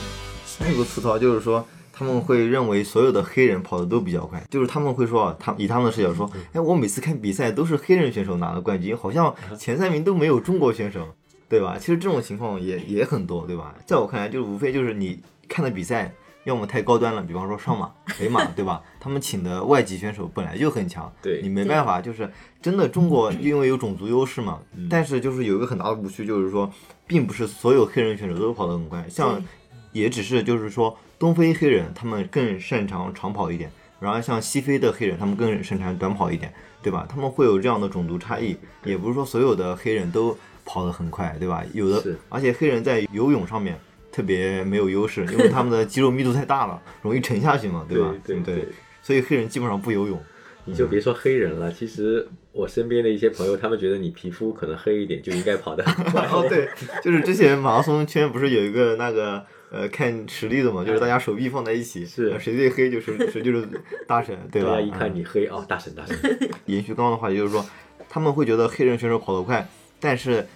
[0.59, 1.67] 还有个吐槽就是说。
[2.01, 11.07] 他们会认为所有的黑人跑的都比较快，就是他们会说啊，他以他们的视角说，哎，我每次看比赛都是黑人选手拿的冠军，好像前三名都没有中国选手，
[11.47, 11.77] 对吧？
[11.79, 13.75] 其实这种情况也也很多，对吧？
[13.85, 16.11] 在我看来，就是无非就是你看的比赛
[16.45, 18.81] 要么太高端了，比方说上马、 北马，对吧？
[18.99, 22.33] 他们请的外籍选手本来就很强，对你没办法，就是
[22.63, 24.59] 真的中国因为有种族优势嘛，
[24.89, 26.73] 但是就是有一个很大的误区，就是说，
[27.07, 29.45] 并不是所有黑人选手都跑得很快，像对
[29.93, 37.07] 也只是就是说东非黑人他们更擅长长跑一点，然后像西非的黑人他们更擅长短跑一点，对吧？
[37.09, 41.65] 他们会有这样的种族差异，也不是说所有的黑人都跑得很快，对吧？
[41.73, 43.79] 有的，而且黑人在游泳上面
[44.13, 47.87] 特别没有优势，因为他们的肌肉密度太大了， 容易沉下去嘛，吧？
[47.89, 48.69] 对对对
[49.03, 50.23] 所以黑人基本上不游泳。
[50.65, 56.27] 你就别说黑人了，其实我身边的一些朋友，他们觉得你皮肤可能黑一点就应该跑得很快。
[56.27, 56.69] 哦，对，
[57.03, 63.67] 就是之前马拉松圈不是有一个那个呃看实力的嘛，就是大家手臂放在一起，是谁最黑就是谁就是
[64.07, 64.71] 大神，对吧？
[64.71, 66.17] 大家一看嗯你黑哦，大神大神。
[66.67, 67.65] 延续刚刚的话题，就是说
[68.09, 69.67] 他们会觉得黑人选手跑得快，
[69.99, 70.47] 但是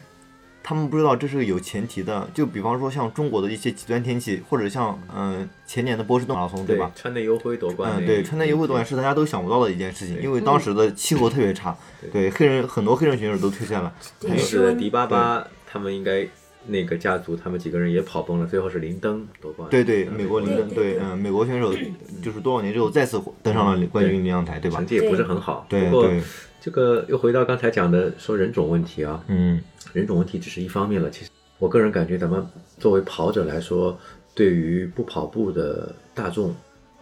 [0.64, 2.28] 他们不知道这是有前提的。
[2.34, 6.90] 就比方说像中国的一些极端天气，或者像嗯、呃前年的波士顿马拉松，对吧？
[6.94, 11.76] 川内优辉夺冠嗯，对，川内优惠夺冠是大家都想不到的一件事情，因为当时的气候特别差，
[12.10, 16.26] 对黑人很多黑人选手都退赛了，对还室温是迪巴巴他们应该
[16.66, 19.68] 那个家族，他们几个人也跑崩了，最后是林登夺冠。
[19.68, 21.74] 对对，嗯美国林登，对对对嗯，美国选手
[22.22, 24.86] 就是多少年之后再次登上了冠军领奖台，对吧成？
[24.86, 25.66] 绩也不是很好。
[25.68, 26.22] 对不过对，
[26.64, 29.60] 这个又回到刚才讲的说人种问题啊，嗯，
[29.92, 31.10] 人种问题只是一方面了。
[31.10, 32.42] 其实我个人感觉，咱们
[32.78, 33.98] 作为跑者来说，
[34.34, 36.56] 对于不跑步的大众，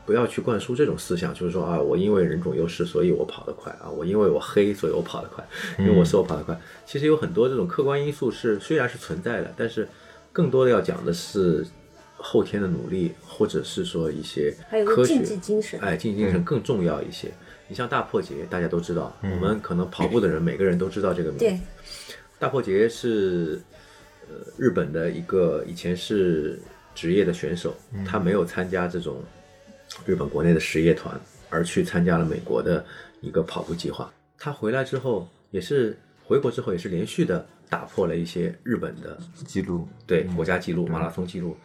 [0.05, 5.47] 不要去灌输这种思想，就是说啊，我因为人种优势，所以我跑得快啊，我因为我黑，所以我跑得快，
[5.79, 6.61] 因为我瘦跑得快。
[6.85, 9.87] 其实有很多这种客观因素是虽然是存在的，但是
[10.33, 11.65] 更多的要讲的是
[12.17, 17.31] 后天的努力，或者是说一些还有个科学竞技精神哎，竞技精神更重要一些。
[17.73, 21.47] 你像大破节，大家都知道，我们可能跑步的人每个人都知道这个名字。
[21.47, 21.59] 对，
[22.39, 23.59] 大破节是
[24.29, 26.61] 呃日本的一个以前是
[26.95, 29.25] 职业的选手，他没有参加这种
[30.05, 32.85] 日本国内的实业团，而去参加了美国的
[33.23, 34.13] 一个跑步计划。
[34.37, 41.57] 他回来之后，也是回国之后也是连续的打破了一些日本的记录，对国家记录、马拉松记录。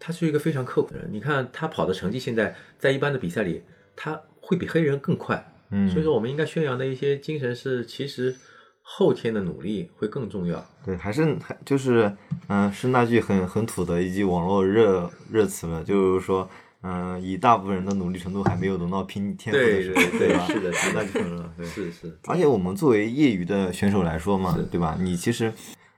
[0.00, 3.62] 他是一个非常刻苦的人，你看他跑的成绩，现在在一般的比赛里，
[3.94, 5.52] 他会比黑人更快。
[5.70, 8.34] 嗯，所以说，我们应该宣扬的一些精神是，其实
[8.80, 10.64] 后天的努力会更重要。
[10.84, 16.48] 对，还是还就是，嗯、是那句很很土的一句网络热热词了，就是说，
[16.82, 20.46] 嗯、以大部分人的努力程度还没有轮到拼天赋的时候，对吧？
[20.46, 21.66] 是的，是那的，就很热，对。
[21.66, 24.96] 是是，而且我们作为业余的选手来说嘛，对吧？
[25.00, 25.52] 你其实，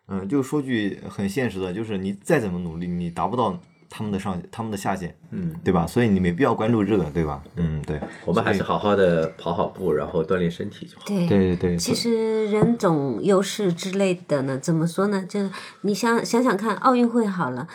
[0.07, 3.61] 嗯、就说句很现实的，就是你再怎么努力，你达不到
[3.91, 5.87] 他们的上他们的下限，嗯，对吧？
[5.87, 7.43] 所以你没必要关注这个，对吧？
[7.57, 7.99] 嗯，对。
[8.25, 11.05] 我们还是好好的跑好步，然后锻炼身体就好。
[11.07, 15.25] 对对对对，其实人种优势之类的呢，怎么说呢？
[15.29, 15.51] 就是
[15.83, 17.67] 你想想想看，奥运会好了，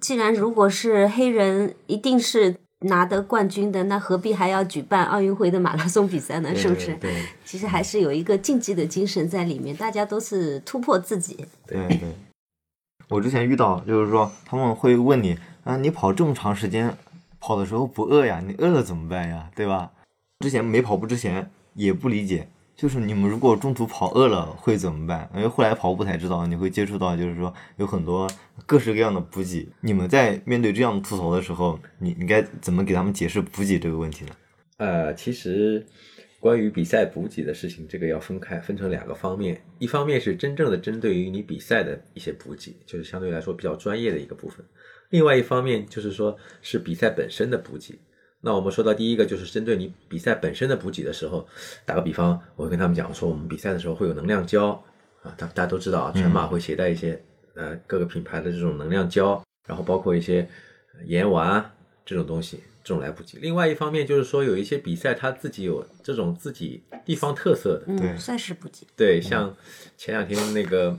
[0.00, 6.54] 既然如果是黑人一定是拿得冠军的，那何必还要举办奥运会的马拉松比赛呢？
[6.54, 6.94] 是不是？
[6.94, 11.44] 对其实还是有一个竞技的精神在里面，大家都是突破自己。
[11.66, 12.00] 对对。
[13.08, 15.34] 我之前遇到就是说他们会问你
[15.68, 16.96] 啊，你跑这么长时间，
[17.38, 18.42] 跑的时候不饿呀？
[18.42, 19.50] 你饿了怎么办呀？
[19.54, 19.92] 对吧？
[20.40, 25.28] 之前没跑步之前也不理解，就是你们如果中途跑饿了会怎么办？
[25.34, 28.26] 因为后来跑步才知道，你会接触到就是说有很多
[28.64, 29.68] 各式各样的补给。
[29.82, 34.30] 你们在面对这样的吐槽的时候，你你该怎么给他们解释补给这个问题呢？
[34.78, 35.84] 呃，其实
[36.40, 39.60] 关于比赛补给的事情，这个要分开，分成两个方面。
[39.78, 44.64] 一方面是真正的针对于你比赛的一些补给，就是相对来说比较专业的一个部分；
[45.10, 47.98] 另外一方面就是说是比赛本身的补给。
[48.40, 51.44] 那我们说到第一个，就是针对你比赛本身的补给的时候，
[51.84, 54.68] 打个比方，我会跟他们讲说，我们比赛的时候会有能量胶
[55.22, 57.20] 啊，大大家都知道啊，全马会携带一些
[57.54, 60.48] 呃各个品牌的这种能量胶，然后包括一些
[60.94, 61.68] 呃盐丸
[62.06, 63.40] 这种东西，这种来补给。
[63.40, 69.52] 另外一方面就是说，有一些比赛它自己有这种自己地方特色的，对嗯，赛事补给，对，像
[69.96, 70.96] 前两天那个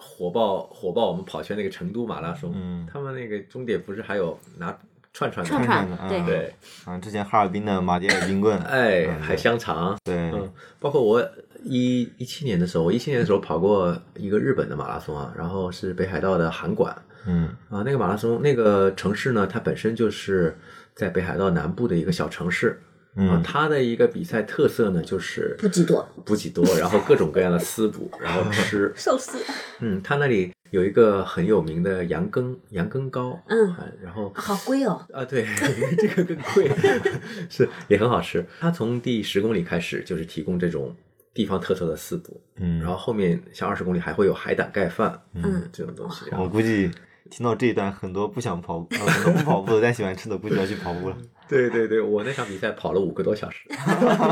[0.00, 2.88] 火爆火爆我们跑圈那个成都马拉松，嗯。
[2.90, 4.76] 他们那个终点不是还有拿
[5.12, 5.48] 串串的？
[5.50, 6.08] 串串的啊。
[6.08, 6.22] 对。
[6.24, 11.22] 对，啊，之前哈尔滨的马迭尔冰棍，哎，嗯还香肠，对，嗯，包括我
[11.62, 16.96] 一一七年的时候，我一七年的时候跑过一个日本的马拉松啊，然后是北海道的函馆
[17.26, 17.48] 嗯。
[17.68, 20.58] 啊，那个马拉松那个城市呢，它本身就是
[20.94, 22.80] 在北海道南部的一个小城市。
[23.16, 28.92] 啊嗯，它的一个比赛特色呢，就是补给多，补给多，然后各种各样的私补，然后吃。
[28.94, 29.38] 寿司，
[29.80, 35.44] 嗯，它那里有一个很有名的羊羹羊羹糕，嗯啊，然后好贵哦，啊，对，
[35.98, 36.70] 这个更贵，
[37.50, 38.46] 是也很好吃。
[38.60, 40.94] 它从第十公里开始就是提供这种
[41.34, 46.26] 地方特色的私补，嗯，然后后面像二十公里还会有海胆盖饭，嗯这种东西。
[46.38, 46.88] 我估计
[47.28, 51.16] 听到这一段，很多不想跑，呃很多不跑步的但喜欢吃的，估计要去跑步了。
[51.50, 53.68] 对对对，我那场比赛跑了五个多小时，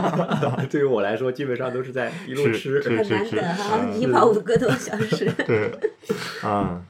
[0.71, 2.81] 对于我来说，基本上都是在一路吃。
[2.81, 5.71] 是很难得哈，嗯你跑五个多小时，对，
[6.43, 6.81] 啊，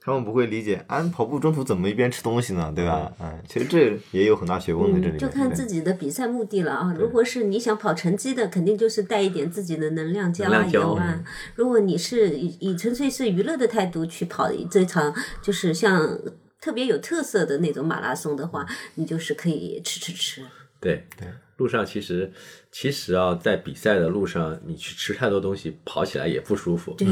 [0.00, 2.72] 他们不会理解，啊，跑步中途怎么一边吃东西呢？
[2.76, 3.10] 对吧？
[3.20, 5.18] 嗯，其实这也有很大学问在这里。
[5.18, 6.94] 就看自己的比赛目的了啊。
[6.98, 10.46] 如果是你想跑成绩的，肯定就是带一点自己的能量胶
[10.94, 11.24] 啊。
[11.56, 15.12] 如果你是以以纯粹是娱乐的态度去跑这场，
[15.42, 16.18] 就是像
[16.64, 20.42] 特别有特色的那种马拉松的话，你就是可以吃吃吃。
[20.80, 22.32] 对对，路上其实
[22.72, 26.94] 其实啊，在比赛的路上，你去吃太多东西，跑起来也不舒服。
[26.94, 27.06] 对，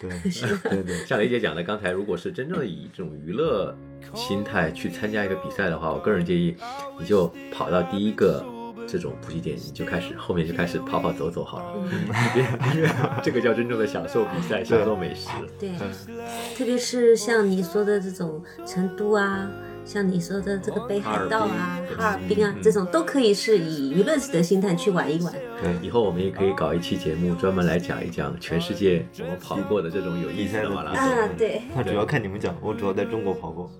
[0.00, 0.10] 对
[0.70, 3.76] 对对，像雷姐讲的，刚才如果是真正的以这种娱乐
[4.14, 6.56] 心态去参加一个比赛的话，我个人建议
[6.98, 8.42] 你就跑到第一个
[8.86, 11.88] 这种补给点，你就开始后面就开始跑跑走走好了，
[12.74, 12.88] 因为
[13.22, 15.28] 这个叫真正的享受比赛，享受美食。
[15.58, 15.70] 对，
[16.56, 19.48] 特别是像你说的这种成都啊，
[19.84, 25.32] 像你说的这个北海道啊、哈尔滨啊，这种都可以是以娱乐的心态去玩一玩。
[25.62, 31.02] 对以后我们也可以搞一期节目，专门来讲一讲全世界我们跑过的这种有意思的马拉松。
[31.02, 33.70] 啊，对，那主要看你们讲，我主要在中国跑过。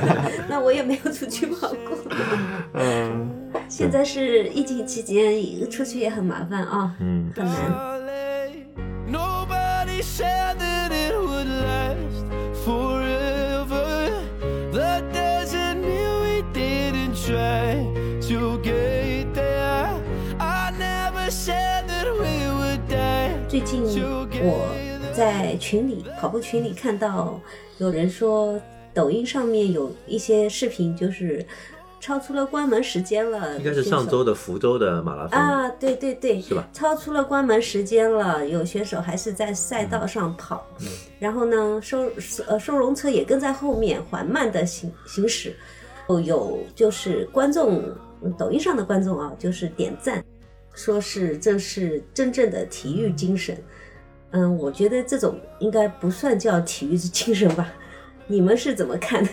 [0.48, 1.98] 那我也没有出去跑过。
[2.74, 3.30] 嗯
[3.68, 7.94] 现在是疫情期间，出去也很麻烦啊，嗯，很难。
[23.48, 23.82] 最近
[24.42, 24.68] 我
[25.14, 27.40] 在群里跑步群里看到
[27.78, 28.60] 有人说，
[28.92, 31.42] 抖音上面有一些视频，就是
[31.98, 33.56] 超出了关门时间了。
[33.56, 36.68] 应该是上周的福州的马拉松，啊，对对对，是吧？
[36.74, 40.86] 超出了关门时间了，有选手还是在赛道上跑，嗯
[41.18, 42.10] 然后呢，收
[42.46, 45.56] 呃收容车也跟在后面缓慢的行行驶，
[46.10, 47.82] 有有就是观众，
[48.36, 50.22] 抖音上的观众啊，就是点赞，
[50.74, 53.56] 说是这是真正的体育精神。
[54.30, 57.72] 嗯，我觉得这种应该不算叫体育精神吧？
[58.26, 59.30] 你们是怎么看的？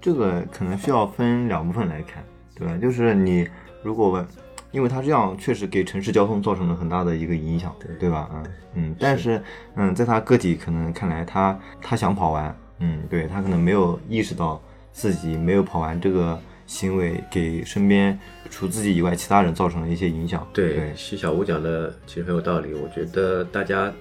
[0.00, 2.76] 这个可能需要分两部分来看，对吧？
[2.76, 3.48] 就是你
[3.82, 4.24] 如果，
[4.70, 8.28] 因为它这样确实给城市交通造成了很大的一个影响，对对吧？
[8.32, 8.44] 嗯
[8.74, 9.42] 嗯，但是
[9.76, 14.60] 嗯，在他个体可能看来，他他想跑完，嗯，对他可能没有意识到
[14.92, 18.16] 自己没有跑完这个行为给身边
[18.48, 20.48] 除自己以外其他人造成了一些影响。
[20.52, 22.74] 对对，徐小吴讲的其实很有道理。
[22.74, 23.92] 我觉得大家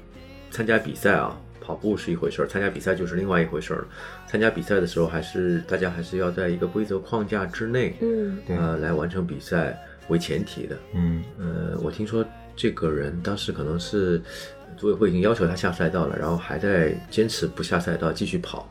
[0.52, 3.88] 参加比赛啊，跑步是一回事儿，参加比赛就是另外一回事儿了。
[4.28, 8.38] 参加比赛的时候，还是大家还是要在一个规则框架之内，嗯
[8.82, 9.76] 来完成比赛
[10.10, 10.78] 为前提的。
[10.94, 12.24] 嗯呃，我听说
[12.56, 14.22] 这个人当时可能是
[14.76, 18.70] 组委会已经要求他下赛道了，然后还在坚持不下赛道继续跑。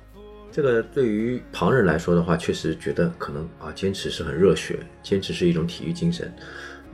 [0.57, 6.33] 这个对于旁人来说的话，确实觉得可能啊，坚持是很热血，坚持是一种体育精神，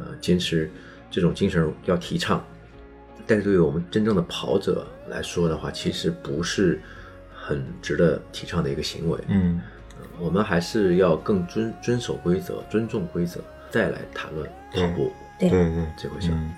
[0.00, 0.68] 呃，坚持
[1.12, 2.44] 这种精神要提倡。
[3.24, 6.82] 但是对于我们真正的跑者来说的话，其实不是
[7.32, 9.16] 很值得提倡的一个行为。
[9.28, 9.60] 嗯
[10.18, 13.40] 我们还是要更遵遵守规则，尊重规则，
[13.70, 16.34] 再来谈论跑步对对对这回事儿。
[16.34, 16.52] 嗯，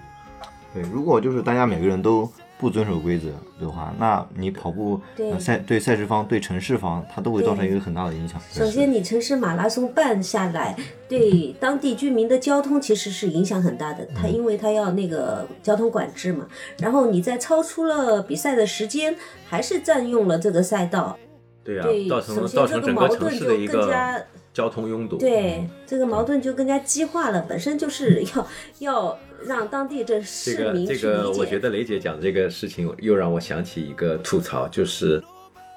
[0.73, 3.29] 对，如果就是大家每个人都不遵守规则
[3.61, 8.41] 的话，那你跑步对呃赛对赛事方对城市方，它都会造成一个很大的影响。
[8.51, 10.77] 首先，你城市马拉松办下来，
[11.09, 14.07] 对当地居民的交通其实是影响很大的。
[14.15, 16.47] 它因为它要那个交通管制嘛，
[16.79, 19.15] 然后你在超出了比赛的时间，
[19.47, 21.19] 还是占用了这个赛道，
[21.65, 25.17] 对啊对，造成造成整个矛盾就城市的一更加个交通拥堵。
[25.17, 27.45] 对这个矛盾就更加激化了。
[27.49, 28.47] 本身就是要
[28.79, 31.39] 要让当地这这个市民去这个，理解。
[31.41, 35.23] 我觉得雷姐讲的这个事情，又让我想起一个吐槽，就是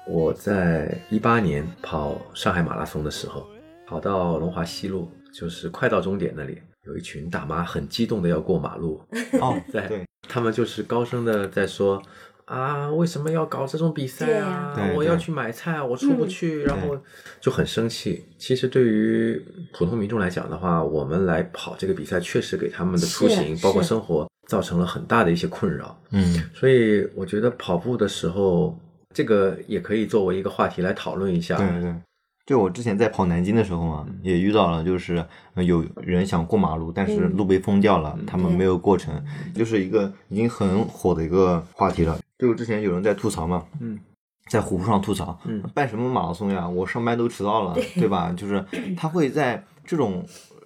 [0.06, 3.46] 我在一八年跑上海马拉松的时候，
[3.86, 9.00] 跑到龙华西路，就是快到终点那里，有一群大妈很激动的要过马路，
[9.40, 12.02] 哦， 在对，他们就是高声的在说。
[12.48, 14.74] 啊，为什么要搞这种比赛啊？
[14.96, 16.98] 我要去买菜，我出不嗯去，然后
[17.40, 18.24] 就很生气。
[18.38, 19.40] 其实对于
[19.72, 26.00] 普通民众来讲的话，我们来跑这个比赛，确实给他们的出行，包括生活，造成了很大的一些困扰。
[26.10, 28.78] 嗯，所以我觉得跑步的时候，
[29.14, 31.58] 这个也可以作为一个话题来讨论一下。
[31.58, 31.94] 对对。
[32.46, 35.22] 就我之前在跑南京的时候嘛，也遇到了，就是
[35.52, 39.22] 呃有人想过马路，但是嗯路被封掉了，他们没有过成，
[39.54, 42.18] 就是一个已经很火的一个话题了。
[42.38, 43.98] 就之前有人在吐槽嘛，嗯，
[44.48, 46.68] 在虎扑上吐槽，嗯办什么马拉松呀？
[46.68, 48.32] 我上班都迟到了，对吧？
[48.36, 48.64] 就是
[48.96, 50.24] 他会在这种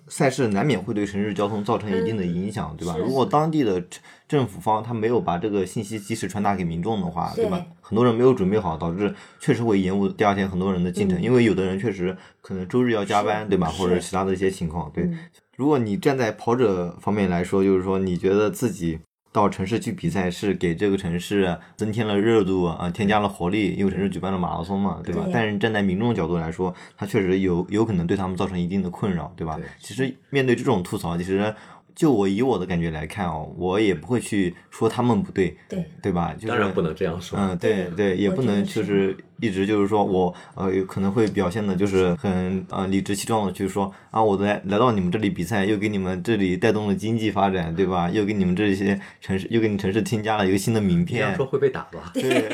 [0.08, 2.96] 赛事难免会对城市交通造成一定的影响，对吧？
[2.98, 7.64] 如果当地的政政府方他没有把这个信息及时传达给民众的话，对吧？
[7.80, 13.68] 很多人没有准备好，导致确实会延误第二天很多人的进程，嗯因为有的人确实可能周日要加班，对吧？
[13.68, 15.04] 或者其他的一些情况，对。
[15.04, 15.18] 嗯
[15.54, 18.98] 如果你站在跑者方面来说，就是说你觉得自己
[19.32, 25.22] 到城市去比赛是给这个城市增添了热度啊、添加了活力，因为城市举办了马拉松嘛，对吧？
[25.24, 29.56] 对但是站在民众角度来说，它确实有有可能对他们造成一定的困扰，对吧？
[29.56, 31.54] 对其实面对这种吐槽，其实
[31.94, 36.32] 就我以我的感觉来看哦，我也不会去说他们不对，对对吧？
[36.34, 37.38] 就是当然不能这样说。
[37.38, 48.08] 嗯，对对，也不能就是一直就是说我呃有可能会表现的就是很呃理直气壮的去说啊，我来来到你们这里比赛，又给你们这里带动了经济发展，对吧？
[48.10, 52.10] 又给你们这些城市，又给你城市添加了一个新的名片这样说，会被打吧？
[52.14, 52.48] 对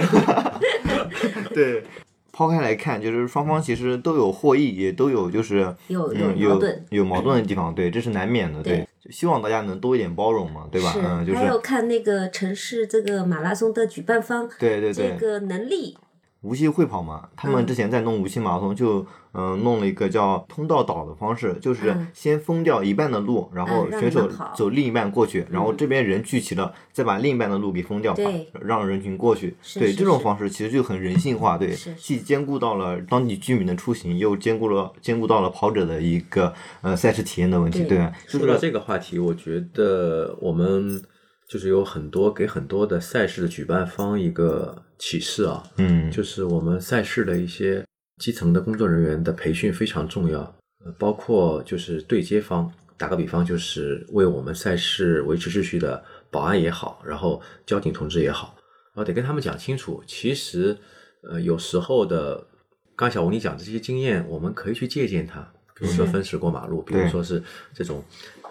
[1.54, 1.84] 对。
[2.32, 6.84] 抛开来看，就是双方其实都有获益，也都有就是有有嗯有矛盾。
[6.90, 8.86] 有矛盾的地方，对，这是难免的，对。
[9.00, 10.94] 就希望大家能多一点包容嘛，对吧？
[10.96, 11.38] 嗯，就是。
[11.38, 15.96] 还有看那个城市这个马拉松的举办方对对对，这个能力，
[16.42, 19.00] 无锡会跑嘛，他们之前在弄无锡马拉松，就
[19.32, 22.08] 嗯、呃弄了一个叫通道岛的方式，就是嗯。
[22.14, 28.30] 先封掉一半的路，然后选手走另一半过去，然后这边人聚齐了，再把另一半的路给封掉，把
[28.60, 29.56] 让人群过去。
[29.74, 41.02] 对这种方式其实就很人性化，对既兼顾到了当地居民的出行，又兼顾了兼顾到了跑者的一个呃赛事体验的问题，对说到这个话题，我觉得我们
[41.48, 47.82] 就是有很多给很多的赛事的举办方一个启示啊，嗯，就是我们赛事的一些
[48.20, 50.40] 基层的工作人员的培训非常重要，
[50.84, 58.54] 呃包括就是对接方，打个比方，就是为我们赛事维持秩序的保安也好，然后交警同志也好，
[58.94, 60.76] 然后得跟他们讲清楚，其实
[61.22, 62.46] 呃有时候的，
[62.94, 65.50] 刚小吴你讲的这些经验，我们可以去借鉴它。
[65.80, 67.40] 比如说分时过马路，比如说是
[67.72, 68.02] 这种，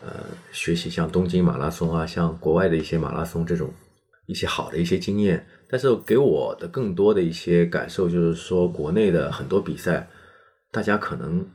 [0.02, 3.70] 呃，学习像东京马拉松啊，像国外的一些马拉松这种
[4.28, 10.08] 一些好的一些经验，但是给我的更多的一些感受就是说，国内的很多比赛，
[10.72, 11.46] 大家可能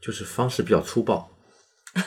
[0.00, 1.30] 就是方式比较粗暴，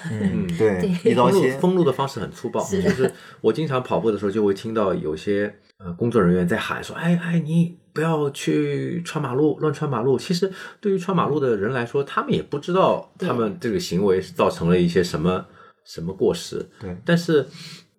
[0.10, 2.82] 嗯， 对，对封路一刀切， 封路的方式很粗暴，是。
[2.82, 3.12] 就是
[3.42, 15.46] 我经常跑步的时候就会听到有些呃工作人员在喊说：“哎 哎，你不要去穿马路，乱穿马路。”其实对于穿马路的人来说，他们也不知道他们这个行为是造成了一些什么
[15.94, 17.46] 什么过失，对但是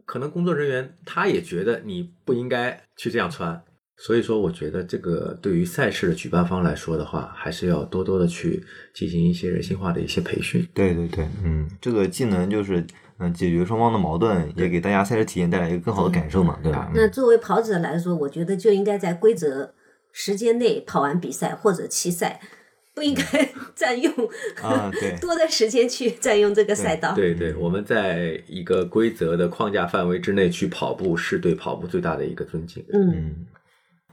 [0.07, 3.63] 可能工作人员他也觉得你不应该去这样穿。
[3.99, 8.65] 所以说，我觉得这个对于赛事的举办方来说的话，还是要多多的去
[8.95, 10.67] 进行一些人性化的一些培训。
[10.73, 12.85] 对对对，嗯，这个既能就是
[13.19, 16.87] 嗯解决双方的矛盾，也给大家赛事体验带来一个更好的感受嘛，对吧？
[16.89, 19.75] 嗯那作为跑者来说，我觉得就应该在规则
[20.11, 22.41] 时间内跑完比赛或者弃赛，
[22.95, 23.23] 不应该
[23.75, 24.13] 占用
[24.63, 27.15] 啊对 多的时间去占用这个赛道。
[27.15, 32.85] 对对，我们在一个规则的框架范围之内去跑步，是对跑步最大的一个尊敬。
[32.93, 33.47] 嗯，嗯，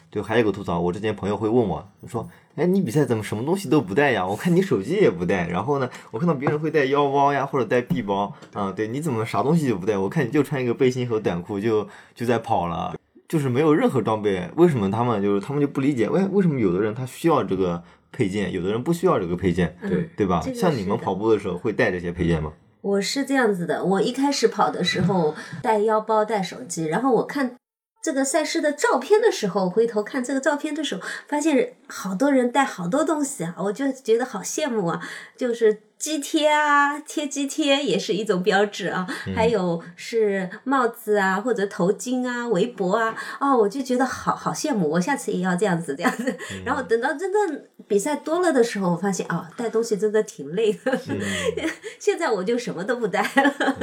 [0.09, 4.25] 对，还有个吐槽，我之前朋友会问我说：“哎，你比赛怎么什么东西都不带呀？
[4.25, 9.97] 我看你手机也不带，然后呢，我看到别人会带腰包呀，或者带臂包，啊，对，你怎么啥东西就不带？
[9.97, 12.95] 我看你就穿一个背心和短裤就就在跑了。”
[13.29, 16.09] 就是没有任何装备，为什么他们就是他们就不理解？
[16.09, 20.41] 为为什么有的人他需要这个配件，有的人不需要这个配件，对，对吧？
[20.53, 22.53] 像你们跑步的时候会带这些配件吗？
[22.81, 27.55] 我是这样子的，我一开始跑的时候带腰包带手机，然后我看
[28.01, 35.01] 这个赛事的照片的时候，回头看这个照片的时候，发现好多人带好多东西啊，我就觉得好羡慕啊，
[35.37, 35.81] 就是。
[35.99, 46.33] 肌贴啊，贴肌贴也是一种标志啊，还有是帽子啊，或者头巾啊、围脖啊，哦，我就觉得好好羡慕，我下次也要这样子这样子。
[46.65, 50.97] 然后等到真正比赛多了的时候，我发现哦，带东西真的挺累的。
[51.99, 53.75] 现在我就什么都不带了。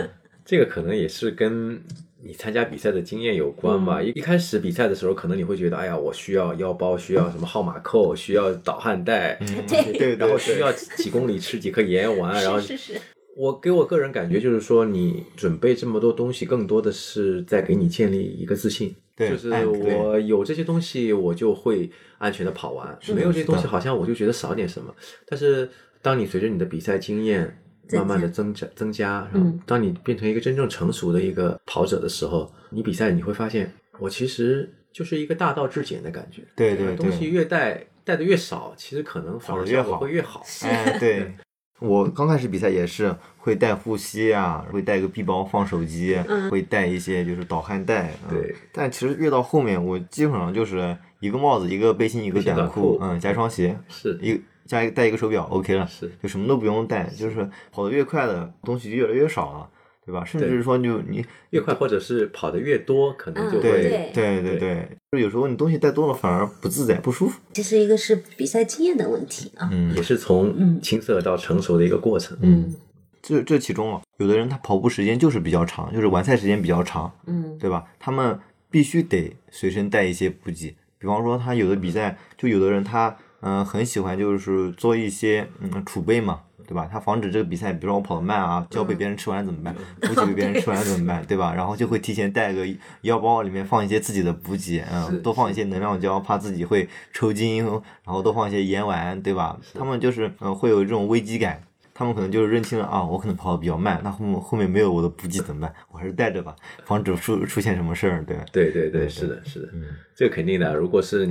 [0.43, 1.83] 这个可能也是跟
[2.27, 4.03] 你参加比赛的经验有关吧。
[4.03, 13.01] 一一开始比赛的时候，可能你会觉得，哎呀，我需要腰包，需要什么号码扣，需要导汗带，对对 然后需要几公里吃几颗盐丸， 然后是是是，
[13.37, 18.95] 我给我个人感觉就是说，你准备这么多东西，更多的是在给你建立一个自信。
[19.17, 24.95] 对就是我有这些东西，我就会安全的跑完；没有这些东西，好像我就觉得少点什么。
[25.27, 25.71] 但是，
[26.03, 27.63] 当你随着你的比赛经验
[27.93, 36.43] 慢慢的增加增加，然后嗯当你变成一个真正成熟的一个跑者的时候，你比赛你会发现，我其实就是一个大道至简的感觉。
[36.57, 40.45] 对对对东西越带带的越少，其实可能反而越好会越好。
[40.63, 41.35] 哎，对，
[41.81, 48.13] 我刚开始比赛也是会带护膝啊，会带个臂包放手机，嗯会带一些就是导汗带。
[48.29, 59.69] 嗯对，但其实越到后面，我基本上就是一个帽子、一个背心、一个短裤，裤嗯，加一双鞋，是一个加一个带一个手表，OK 了，是就什么都不用带，就是跑得越快的东西就越来越少了，
[60.05, 60.25] 对吧？
[60.25, 67.41] 甚对至说就你越快，或者是跑得越多，可能就嗯会对对对对对，就有时候你东西带多了反而不自在不舒服。
[67.53, 69.69] 其实一个是比赛经验的问题啊。
[69.73, 72.37] 嗯也是从青涩到成熟的一个过程。
[72.43, 72.75] 嗯
[73.23, 77.85] 这这其中啊，有的人他跑步时间就是比较长，就是完赛时间比较长，嗯对吧？
[77.99, 78.39] 他们
[78.71, 86.89] 必须得随身带一些补给，比方说他有的比赛，就有的人他嗯、呃很喜欢就是做一些嗯储备嘛，对吧？
[86.91, 89.75] 他防止这个比赛，比如说我跑得慢啊，胶被别人吃完了怎么办？
[90.01, 91.25] 补给被别人吃完了怎么办？
[91.27, 91.55] 对吧？
[91.55, 92.67] 然后就会提前带个
[93.03, 99.57] 腰包，里面放一些自己的补给，嗯，多放一些能量胶，怕自己会抽筋，然后多放一些盐丸，对吧？
[99.73, 101.63] 他们就是嗯、呃会有这种危机感。
[101.99, 105.73] 他们可能就是认清了啊，我可能跑的比较慢，那后面后面没有我的补给怎么办？
[105.91, 108.45] 我还是带着吧，防止出出现什么事儿，对吧？
[108.53, 109.83] 对对对，是的，是的，嗯
[110.15, 110.75] 这个肯定的。
[110.75, 111.27] 如果是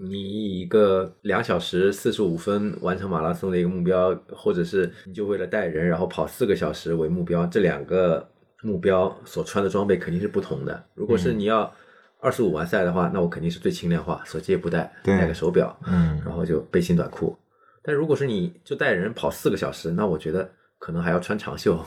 [0.00, 8.30] 你你以一个两小时四十五分完成马拉松的一个目标，或者是你就为了带人然后跑四个小时为目标，这两个
[8.62, 10.84] 目标所穿的装备肯定是不同的。
[10.94, 11.72] 如果是你要
[12.20, 17.36] 二十五完赛的话，那我肯定是最轻量化，手机也不带，对带个手表，嗯然后就背心短裤。
[17.82, 21.84] 但如果是你就带人跑四个小时，那我觉得可能还要穿长袖。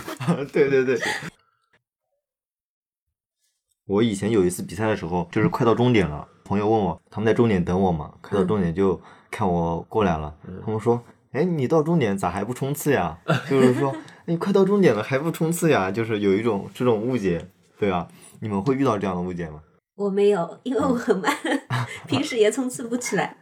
[0.52, 0.98] 对对对。
[3.86, 10.34] 我以前有一次比赛的时候，就是快到终点了，朋友问我，他们在终点等我嘛，快到终点就看我过来了，
[10.64, 13.18] 他们说，哎，你到终点咋还不冲刺呀？
[13.48, 13.94] 就是说，
[14.26, 15.90] 你快到终点了还不冲刺呀？
[15.90, 18.06] 就是有一种这种误解，对吧？
[18.40, 19.62] 你们会遇到这样的误解吗？
[19.96, 21.32] 我没有，因为我很慢，
[22.06, 23.38] 平时也冲刺不起来。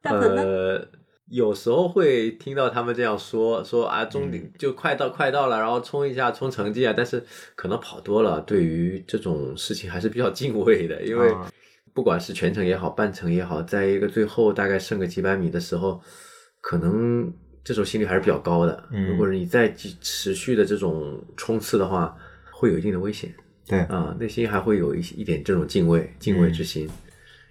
[0.00, 0.42] 大鹏呢？
[0.42, 0.88] 呃，
[1.28, 6.94] 有时候会听到他们这样说，说啊，终点就快到快到了，然后冲一下冲成绩啊。
[6.96, 7.22] 但是
[7.54, 11.50] 可能跑多了，对于这种事情还是比较敬畏的，因为啊
[11.96, 15.98] 不管是全程也好，半程也好，在一个最后大概剩个几百米的时候，
[16.60, 17.32] 可能
[17.64, 18.84] 这时候心率还是比较高的。
[18.92, 22.14] 嗯如果是你再继持续的这种冲刺的话，
[22.52, 23.34] 会有一定的危险。
[23.66, 26.90] 对，啊，内心还会有一些一点这种敬畏、敬畏之嗯心。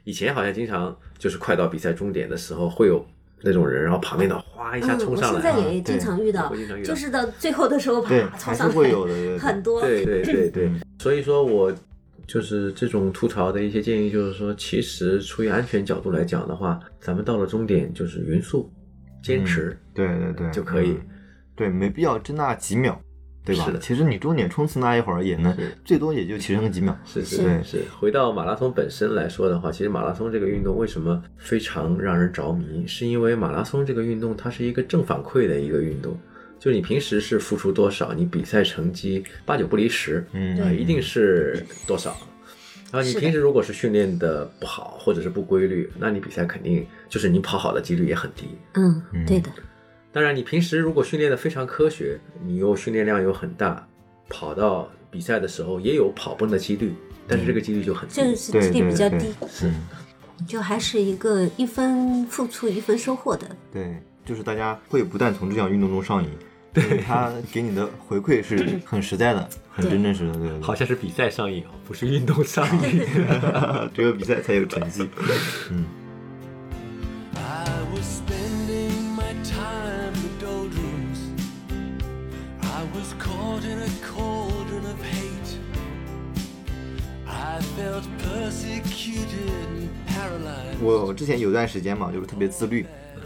[0.03, 3.03] 以前好像经常就是快到比赛终点的时候，会有
[3.41, 9.81] 那种人，然后旁边的哗一下嗯，我冲上来，啊现在也经常遇到就是到最后的时候，对啪，冲还是上来，会有的，很多。
[9.81, 11.73] 对对对对嗯， 所以说我
[12.28, 18.71] 就是这种吐槽的一些建议，就是说，其实出于安全角度来讲的话，咱们到了终点就是匀速、
[19.23, 21.07] 坚持对对对，就可以嗯。
[21.55, 22.99] 对，没必要争那几秒，
[23.45, 23.80] 对吧是的？
[23.80, 25.55] 其实你终点冲刺那一会儿也能，
[25.86, 26.97] 最多也就提升个几秒。
[27.05, 36.19] 是是对是，回到马拉松本身来说的话，其实马拉松这个运动为什么非常让人着迷，是因为马拉松这个运动它是一个正反馈的一个运动，
[36.59, 42.17] 就你平时是付出多少，你比赛成绩八九不离十，嗯啊，一定是多少。
[42.91, 48.45] 然后你平时如果是训练的不好，或者是不规律，那你比赛肯定就是你跑好的几率也很低。
[48.75, 49.49] 嗯，对的，
[50.13, 53.85] 当然，你平时如果训练的非常科学，你又训练量又很大，
[54.29, 56.93] 跑到比赛的时候也有跑崩的几率，
[57.27, 58.15] 但是这个几率就很低。
[58.15, 59.69] 就是几率比较对低，是，
[60.47, 63.45] 就还是一个一分付出一分收获的。
[63.73, 66.30] 对，就是大家会不断从这项运动中上瘾，
[66.73, 72.82] 对他给你的回馈是很实在的，很真真实的，对对好像是比赛上瘾，不是运动上瘾。
[72.82, 75.07] 对，只有比赛才有成绩。
[77.36, 81.30] I was spending my time in doldrums.
[82.61, 85.59] I was caught in a cauldron of hate.
[87.28, 90.82] I felt persecuted and paralyzed.
[90.82, 92.86] 我之前有段时间嘛，就是特别自律，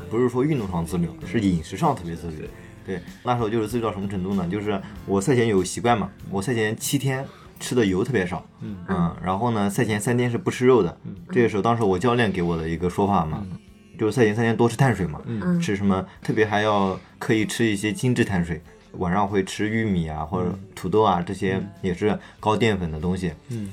[0.10, 2.50] 不是说运动上自律，是饮食上特别自律。
[2.86, 4.48] 对，那时候就是自律到什么程度呢？
[4.50, 7.24] 就是我赛前有习惯嘛，我赛前七天
[7.60, 10.98] 吃的油特别少，嗯然后呢，赛前三天是不吃肉的。
[11.32, 13.46] 这个时候，当时我教练给我的一个说法嘛，
[13.98, 15.22] 就是赛前三天多吃碳水嘛，
[15.62, 18.62] 吃什么，特别还要刻意吃一些精致碳水。
[18.94, 23.32] 晚上会吃玉米啊，或者土豆啊，这些也是高淀粉的东西。
[23.50, 23.72] 嗯，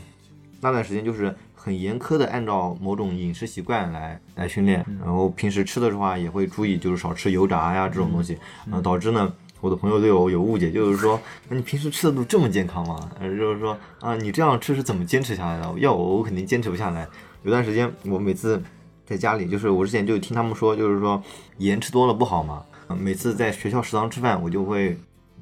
[0.61, 1.35] 那段时间就是
[1.67, 8.39] 很严苛的按照某种饮食习惯来来训练，然后平时吃的时候啊也会注意，就是少吃油炸呀这种东西，
[8.71, 9.35] 呃，导致呢。
[9.61, 13.11] 我的朋友对我有误解，就是说，那你平时吃的都这么健康吗？
[13.19, 15.75] 呃，就是说啊，你这样吃是怎么坚持下来的？
[15.79, 17.09] 要我，我肯定坚持不下来。
[17.43, 18.63] 有段时间，我每次
[19.05, 21.21] 在家里，就是我之前就听他们说，就是说
[21.59, 22.63] 盐吃多了不好嘛。
[22.87, 24.97] 呃每次在学校食堂吃饭，我就会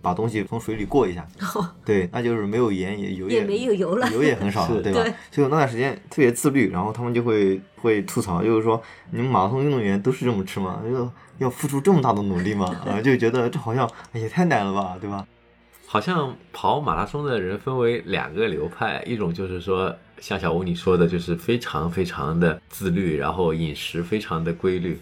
[0.05, 1.27] 把东西从水里过一下，
[1.85, 5.03] 对，那就是没有盐也油也没有油了油也很少了，对吧？
[5.03, 8.81] 对所以我那段时间特别自律，然后他们就会会吐槽，就是说
[9.11, 10.83] 你们马拉松运动员都是这么吃吗？
[10.93, 12.67] 要要付出这么大的努力吗？
[12.87, 15.27] 啊，就觉得这好像哎也太难了吧，对吧？
[15.87, 24.99] 好像跑马拉松的人分为两个流派，一种就是说像小吴你说的，就是非常非常的自律，然后饮食非常的规律，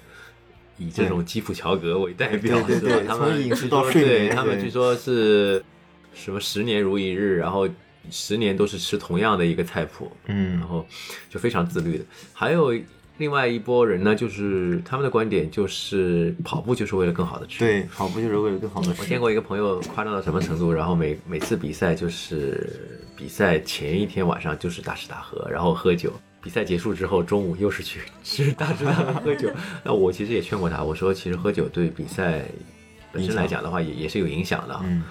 [0.83, 5.63] 以这种基普乔格为代表，对对对是吧他们从饮食据说对他们据说是
[6.13, 7.69] 什么十年如一日，然后
[8.11, 10.85] 十年都是吃同样的一个菜谱，嗯然后
[11.31, 12.05] 就非常自律的。
[12.33, 12.75] 还有
[13.19, 19.01] 另外一波人呢，就是他们的观点就是跑步就是为了更好的吃，对，跑步就是为了更好的吃。
[19.03, 26.13] 我见过一个朋友夸张到什么程度，然后每每次比赛就是比赛前一天晚上就是大吃大喝，然后喝酒。
[26.43, 29.49] 比赛结束之后，中午又是去 吃大吃大喝喝酒。
[29.85, 32.43] 那我其实也劝过他，我说其实喝酒对比赛
[33.13, 34.81] 本身来讲的话，也也是有影响的。
[34.83, 35.05] 嗯，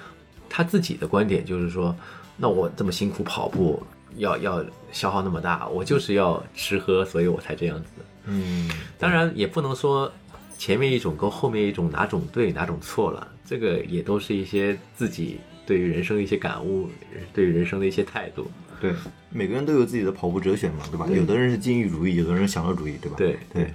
[0.49, 1.95] 他自己的观点就是说，
[2.35, 3.81] 那我这么辛苦跑步，
[4.17, 7.89] 要要消耗那么大，我就是要吃喝，所以我才这样子。
[8.25, 8.69] 嗯，
[8.99, 10.11] 当然也不能说
[10.57, 16.89] 前面一种跟后面一种哪种对哪种错了，这个也都是一些自己对于人生的一些感悟，
[17.33, 18.51] 对于人生的一些态度。
[18.81, 18.93] 对，
[19.29, 21.07] 每个人都有自己的跑步哲学嘛，对吧？
[21.07, 23.15] 有的人是禁欲主义，有的人是享乐主义，对吧？
[23.17, 23.67] 对对。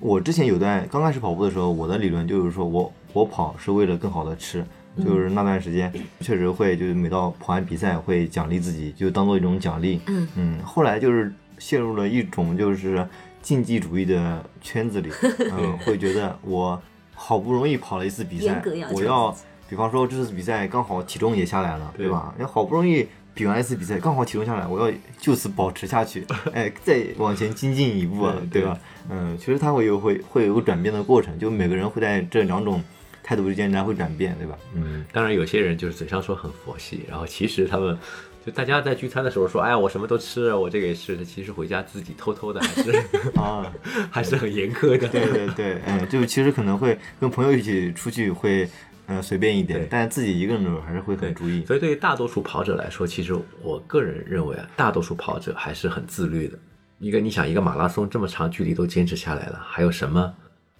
[0.00, 4.62] 我之前有段刚开始跑步的时候，我的理论就是说我我跑是为了更好的吃，
[5.02, 5.90] 就是那段时间
[6.20, 10.00] 确实会就是每到跑完比赛会奖励自己，就当做一种奖励。
[10.36, 13.08] 嗯后来就是陷入了一种就是
[13.40, 15.10] 竞技主义的圈子里，
[15.56, 16.78] 嗯，会觉得我
[17.14, 19.34] 好不容易跑了一次比赛要，我要
[19.70, 22.34] 比方说这次比赛刚好体重也下来了，对对吧？
[22.38, 26.24] 要好不容易比完一次比赛，刚好体重下来，我要就此保持下去，
[26.54, 28.78] 哎，再往前精进一步啊，对对吧？
[29.10, 32.82] 嗯，其实他会有会会有个转变的过程，就每个人会在这两种
[33.22, 34.56] 态度之间来回转变，对吧？
[34.74, 37.98] 嗯，当然有些人就是嘴上说很佛系，然后其实他们
[38.46, 42.92] 就大家在聚餐的时候说，哎呀，我什么都吃，我这个也吃，其实回家自己偷偷的还是
[43.40, 43.72] 啊，
[44.10, 45.08] 还是很严苛的。
[45.08, 48.68] 对对对，嗯，就其实可能会跟朋友一起出去会，
[49.06, 51.64] 呃，随便一点，但是自己一个人的时候还是会很注意。
[51.66, 56.58] 所以对于大多数跑者来说，其实我个人认为啊，大多数跑者还是很自律的。
[56.98, 60.34] 一个你想，一个马拉松这么长距离都坚持下来了，还有什么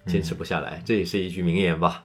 [0.07, 0.81] 坚持不下来？
[0.85, 2.03] 这也是一句名言吧。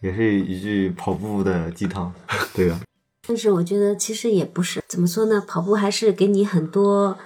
[0.00, 2.12] 也是一句跑步的鸡汤，
[2.54, 2.80] 对吧？
[3.28, 5.40] 但是我觉得其实也不是，怎么说呢？
[5.46, 7.16] 跑步还是给你很多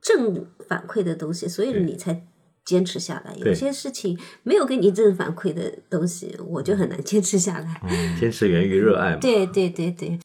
[0.00, 2.26] 正反馈的东西，所以你才
[2.64, 3.34] 坚持下来。
[3.36, 7.80] 有些事情没有给你正反馈的东西，我就很难坚持下来。
[8.18, 9.18] 坚持源于热爱嘛。
[9.22, 10.18] 对对对对，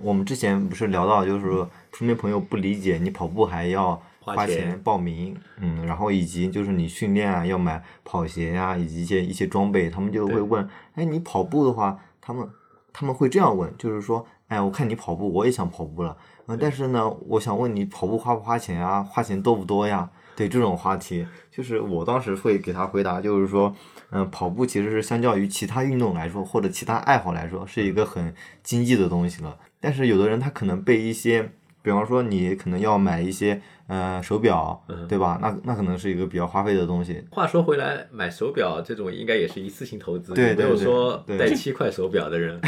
[0.00, 12.48] 我们之前不是聊到，就是说身边朋友不理解你跑步还要花钱花钱报名，嗯，然后以及就是你训练啊要买跑鞋呀、以及一些一些装备，他们就会问，哎，你跑步的话，他们
[12.92, 19.02] 他们会这样问，就是说，哎，我看你跑步，我也想跑步了，嗯，但是呢，我想问你跑步花不花钱啊？
[19.02, 20.10] 花钱多不多呀？
[20.40, 23.76] 对这种话题，就是我当时会给他回答，就是说，
[24.08, 29.54] 嗯，跑步其实是相较于其他运动来说，或者其他爱好来说，是一个很经济的东西了。
[29.80, 31.50] 但是有的人他可能被一些，
[31.82, 35.38] 比方说你可能要买一些呃手表，嗯对吧？
[35.42, 37.22] 那那可能是一个比较花费的东西。
[37.30, 42.58] 话说回来，买手表这种应该也是一次性投资，对没对对对有说对戴七块手表的人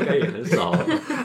[0.00, 0.72] 应该也很少。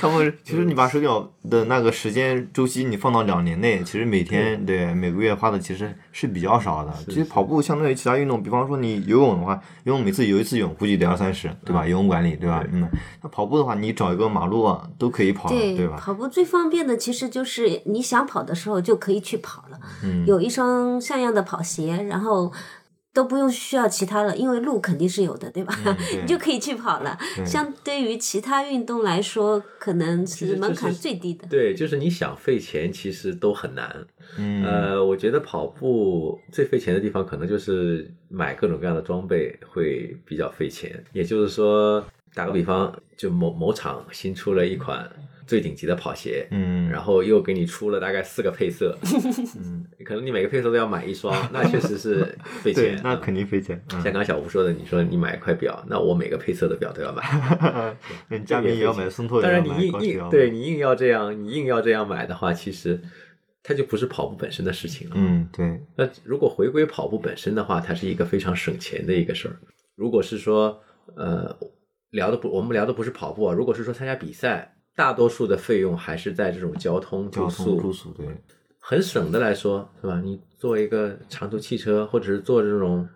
[0.00, 6.92] 他们其实你把手表的那个时间周期你放到两年内，其实每天对每个月花的其实是比较少的。
[7.06, 11.84] 其实跑步相对于其他运动，比方说你游泳的话，游泳每次游一次泳估计得二三十，对吧？
[11.84, 12.64] 游泳馆里，对吧？
[12.72, 12.88] 嗯，
[13.22, 15.96] 那跑步的话，你找一个马路啊都可以跑的，对吧？
[15.98, 22.52] 跑步最方便的其实就是你想跑的时候就可以去跑了，嗯有一双像样的跑鞋，然后
[23.18, 25.76] 都不用需要其他的，因为路肯定是有的，对吧？
[25.84, 27.18] 嗯 对你就可以去跑了。
[27.44, 31.44] 相对于其他运动来说，可能是门槛最低的。
[31.48, 34.06] 对，就是你想费钱，其实都很难。
[34.36, 41.02] 嗯呃，我觉得跑步最费钱的地方，可能就是买各种各样的装备会比较费钱。
[41.12, 42.04] 也就是说，
[42.34, 45.08] 打个比方，就某某厂新出了一款
[45.46, 48.96] 最顶级的跑鞋，嗯，然后又给你出了大概四个配色，
[49.56, 53.00] 嗯，可能你每个配色都要买一双，那确实是费钱，。
[53.02, 53.82] 那肯定费钱。
[53.92, 57.22] 嗯像刚小吴说的，你说你买一块表，那我每个配色的表都要买。
[58.30, 63.00] 嗯，佳明也要买，松拓也当然，你硬硬对你硬要这样，你硬要这样买的话，其实
[63.62, 65.14] 它就不是跑步本身的事情了。
[65.16, 69.56] 嗯，对，那如果回归跑步本身的话，它是一个非常省钱的一个事儿。
[69.96, 70.80] 如果是说，
[71.16, 71.56] 呃，
[72.10, 78.26] 聊的不，我们聊的不是跑步啊，如果是说参加比赛，大多数的费用还是在这种交通、住宿，住宿，对，
[78.80, 80.20] 很省的来说，是吧？
[80.20, 83.08] 你坐一个长途汽车，或者是坐这种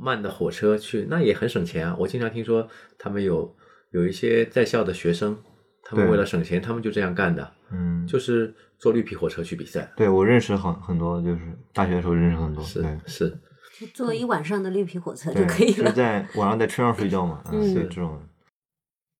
[0.00, 1.96] 慢的火车去，那也很省钱啊。
[1.98, 2.68] 我经常听说
[2.98, 3.54] 他们有
[3.90, 5.36] 有一些在校的学生，
[5.82, 9.90] 他们为了省钱，他们就这样干的，嗯，就是坐绿皮火车去比赛。
[9.96, 11.40] 对我认识很很多，就是
[11.72, 12.98] 大学的时候认识很多，是对。
[13.06, 13.38] 是，
[13.78, 15.90] 就坐一晚上的绿皮火车就，可以了。
[15.90, 18.18] 就在晚上在车上睡觉嘛， 嗯，嗯对这种。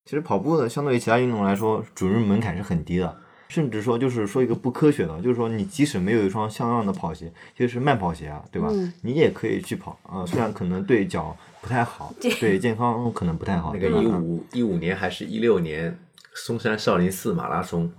[0.05, 3.17] 其实跑步呢，相对于其他运动来说，准入门槛是很低的，
[3.49, 8.69] 甚至说就是说一个不科学的，就是说你即使没有一双像样的跑鞋，就是慢跑鞋啊，对吧？
[8.71, 13.75] 嗯你也可以去跑啊、虽然可能对脚不太好，对健康可能不太好。
[13.75, 15.99] 那个一五一五年还是一六年
[16.35, 17.93] 嵩山少林寺马拉松，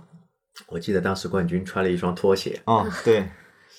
[0.68, 3.28] 我记得当时冠军穿了一双拖鞋，哦，对，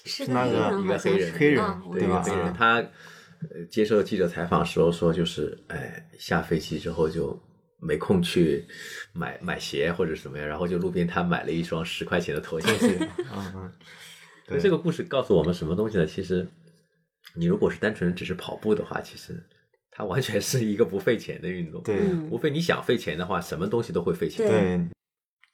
[0.05, 7.39] 是是那个，一个黑人是黑人对一个黑人，他呃接受记者采访时候说，就是哎下飞机之后就
[7.79, 8.65] 没空去
[9.13, 12.67] 买买鞋或者什么呀，然后就路边摊买了一双十块钱的拖鞋。
[13.33, 13.71] 嗯嗯，
[14.47, 16.05] 那这个故事告诉我们什么东西呢？
[16.05, 16.47] 其实
[17.35, 19.41] 你如果是单纯只是跑步的话，其实
[19.91, 21.81] 它完全是一个不费钱的运动。
[21.83, 24.47] 对嗯无非你想费钱的话，什么东西都会费钱。
[24.47, 24.89] 对对。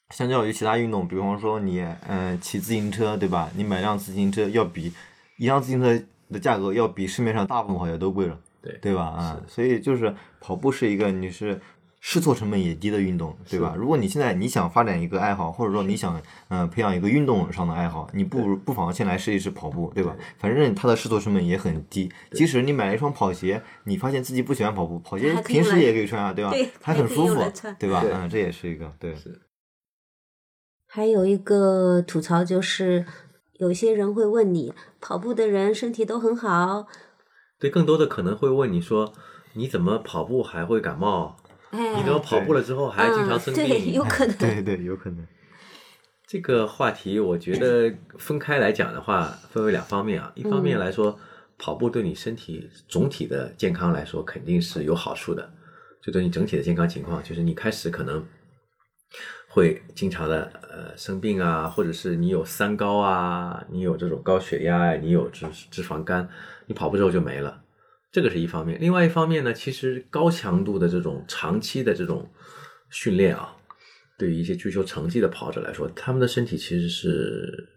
[0.09, 3.49] 相较于其他运动，比方说你嗯、呃骑自行车，对吧？
[3.55, 4.93] 你买辆自行车要比
[5.37, 5.99] 一辆自行车
[6.31, 8.37] 的价格要比市面上大部分跑鞋都贵了。
[8.61, 9.03] 对对吧？
[9.03, 11.59] 啊、所以就是跑步是一个你是
[11.99, 13.75] 试错成本也低的运动，对吧？
[13.77, 16.17] 如果你现在你想发展一个爱好，或者说你想
[16.49, 20.15] 嗯、呃培养一个运动上的爱好，你不如不妨先来试一试跑步，对吧？
[20.39, 26.49] 反正它的试错成本也很低，即使你买了一双跑鞋，你发现自己不喜欢跑步，跑鞋平时也可以穿啊，对吧？
[26.51, 27.35] 对还很舒服
[27.77, 28.03] 对吧？
[28.03, 29.15] 嗯，这也是一个对。
[30.95, 33.05] 还有一个吐槽就是，
[33.57, 36.87] 有些人会问你，跑步的人身体都很好，
[37.59, 39.11] 对，更多的可能会问你说，
[39.55, 41.35] 你怎么跑步还会感冒？
[41.71, 44.05] 哎，你怎么跑步了之后还经常生嗯、 对，有？
[44.05, 45.27] 可能，对对，有可能。
[46.25, 50.31] 这个话题，我觉得分开来讲的话，分为两方面啊。
[50.33, 51.19] 一方面来说，
[51.57, 55.51] 跑步对你身体总体的健康来说肯定是有好处的，
[56.01, 58.25] 就对你整体的健康情况，就是你开始可能
[59.55, 66.27] 会经常的呃生病啊，或者是你有三高啊，你有这种高血压，你有脂脂肪肝，
[66.65, 67.63] 你跑步之后就没了。
[68.11, 72.29] 这个是一方面，另外一方面呢，其实高强度的这种长期的这种
[72.89, 73.55] 训练啊，
[74.17, 77.69] 对于一些追求成绩的跑者来说，他们的身体其实是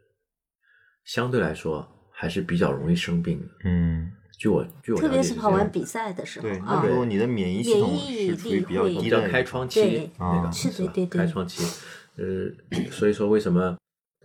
[1.04, 3.46] 相对来说还是比较容易生病的。
[3.66, 11.64] 嗯，据我据我特别是跑完比赛的时候对，啊那时，候你的免疫系统是处于比较低的开窗期对，那个啊是是吧对对对开窗期，
[12.16, 13.76] 呃，所以说为什么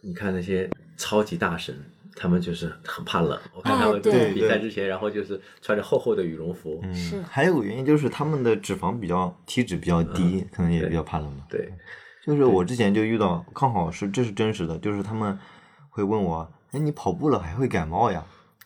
[0.01, 1.75] 你看那些超级大神，
[2.15, 11.43] 他们就是很怕冷，我看他们哎对比赛之前，然后就是穿着厚厚的羽绒服，嗯是还有个原因就是他们的脂肪比较体脂比较低，可能也比较怕冷嘛。
[11.49, 11.73] 对，
[12.23, 15.35] 就是我之前就遇到，刚好是这是真实的，就是他们
[15.89, 18.23] 会问我，哎，你跑步了还会感冒呀？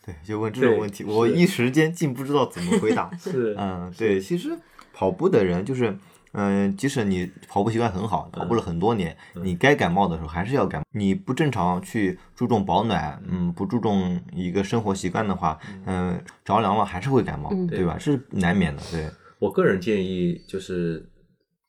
[0.07, 3.11] 对，就问这种问题，我一时间竟不知道怎么回答。
[3.19, 4.57] 是嗯，对，其实
[4.93, 5.93] 跑步的人就是，
[6.31, 10.85] 嗯、即使你跑步习惯很好，跑步了很多年，你该感冒的时候还是要感冒。
[10.93, 17.99] 你不正常去注重保暖，嗯，不注重一个生活习惯的话，嗯、着凉了还是会感冒，嗯对吧？
[17.99, 19.09] 是难免的，对。
[19.39, 21.05] 我个人建议就是，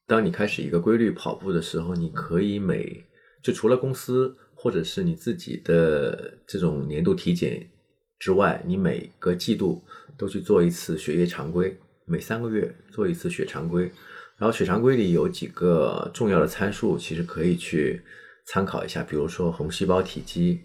[0.06, 3.04] 当你开始一个规律跑步的时候，你可以每
[3.42, 7.68] 就除了公司或者是你自己的这种年度体检
[8.18, 9.82] 之外，你每个季度
[10.16, 13.90] 都去做一次血液常规，每三个月做一次血常规。
[14.36, 18.00] 然后血常规里有几个重要的参数，其实可以去
[18.46, 20.60] 参考一下，比如说红细胞体积，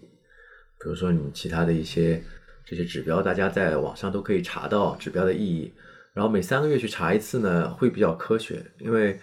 [0.80, 2.22] 比如说你其他的一些
[2.64, 5.72] 这些指标，大家在网上都可以查到指标的意义。
[6.12, 9.18] 然后每三个月去查一次呢，会比较科学，因为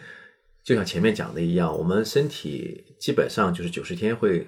[0.65, 4.45] 就像前面讲的一样，我们身体基本上就是九十天会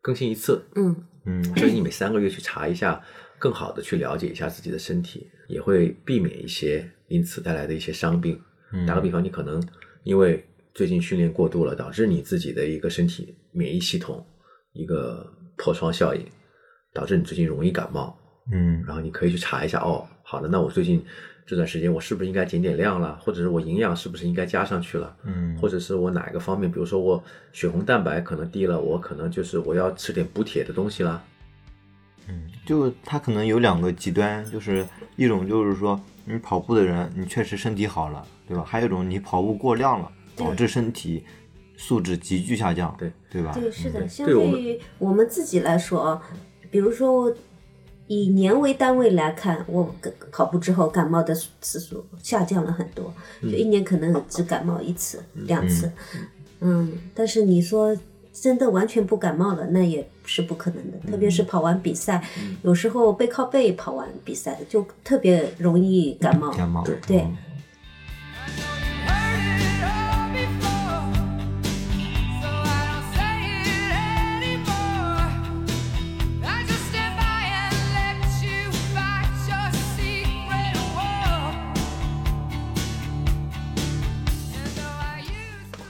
[0.00, 3.00] 更新一次，嗯，嗯，所以你每三个月去查一下，
[3.38, 8.40] 更好的去了解一下自己的身体，也会避免一些因此带来的一些伤病。
[8.72, 9.62] 嗯打个比方，你可能
[10.02, 10.44] 因为
[10.74, 14.26] 最近训练过度了，导致你自己的一个身体免疫系统
[14.72, 16.24] 一个破窗效应，
[16.92, 18.18] 导致你最近容易感冒。
[18.50, 21.04] 嗯然后你可以去查一下，哦，好的，那我最近
[21.44, 27.22] 这段时间我是不是应该减点量了，或者是我营养是不是应该加上去了，嗯或者是我哪一个方面，比如说我
[27.52, 31.22] 血红蛋白可能低了，我可能就是我要吃点补铁的东西啦。
[32.28, 34.86] 嗯，就它可能有两个极端，就是
[35.16, 38.62] 一种就是说你跑步的人，你确实身体好了，对吧？
[38.64, 41.24] 还有一种你跑步过量了，导致身体
[41.76, 43.50] 素质急剧下降，对对吧？
[43.52, 46.22] 对，是的，相对于我们自己来说啊，
[46.70, 47.34] 比如说
[48.06, 55.90] 以年为单位来看，我感跑步之后感冒的次数下降了很多，就一年可能只感冒一次、两次，
[56.60, 57.96] 嗯，但是你说
[58.32, 60.98] 真的完全不感冒了，那也是不可能的。
[61.10, 62.22] 特别是跑完比赛，
[62.62, 66.50] 有时候背靠背跑完比赛，就特别容易感冒。
[66.52, 67.36] 感冒，对嗯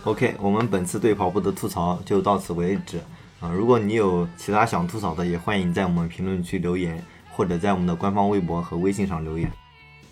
[0.05, 2.99] OK，我们本次对跑步的吐槽就到此为止
[3.39, 3.49] 啊！
[3.51, 7.01] 如果你有其他想吐槽的，也欢迎在我们评论区留言，
[7.31, 9.49] 或者在我们的官方微博和微信上留言。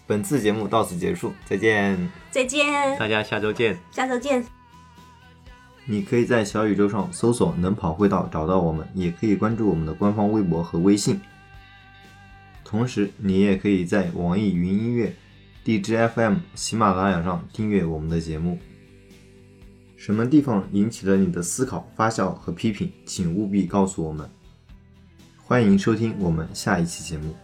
[0.07, 2.09] 本次节目到此结束，再见。
[2.31, 3.77] 再见，大家下周见。
[3.91, 4.45] 下周见。
[5.87, 11.21] 你可以在小宇宙上搜索“能跑会道”找到我们，也可以关注我们的官方微博和微信。
[12.65, 15.13] 同时，你也可以在网易云音乐、
[15.65, 18.57] 荔枝 FM、喜马拉雅上订阅我们的节目。
[20.01, 24.27] 什么地方引起了你的思考、发酵和批评，请务必告诉我们。
[25.37, 27.35] 欢迎收听我们下一期节目。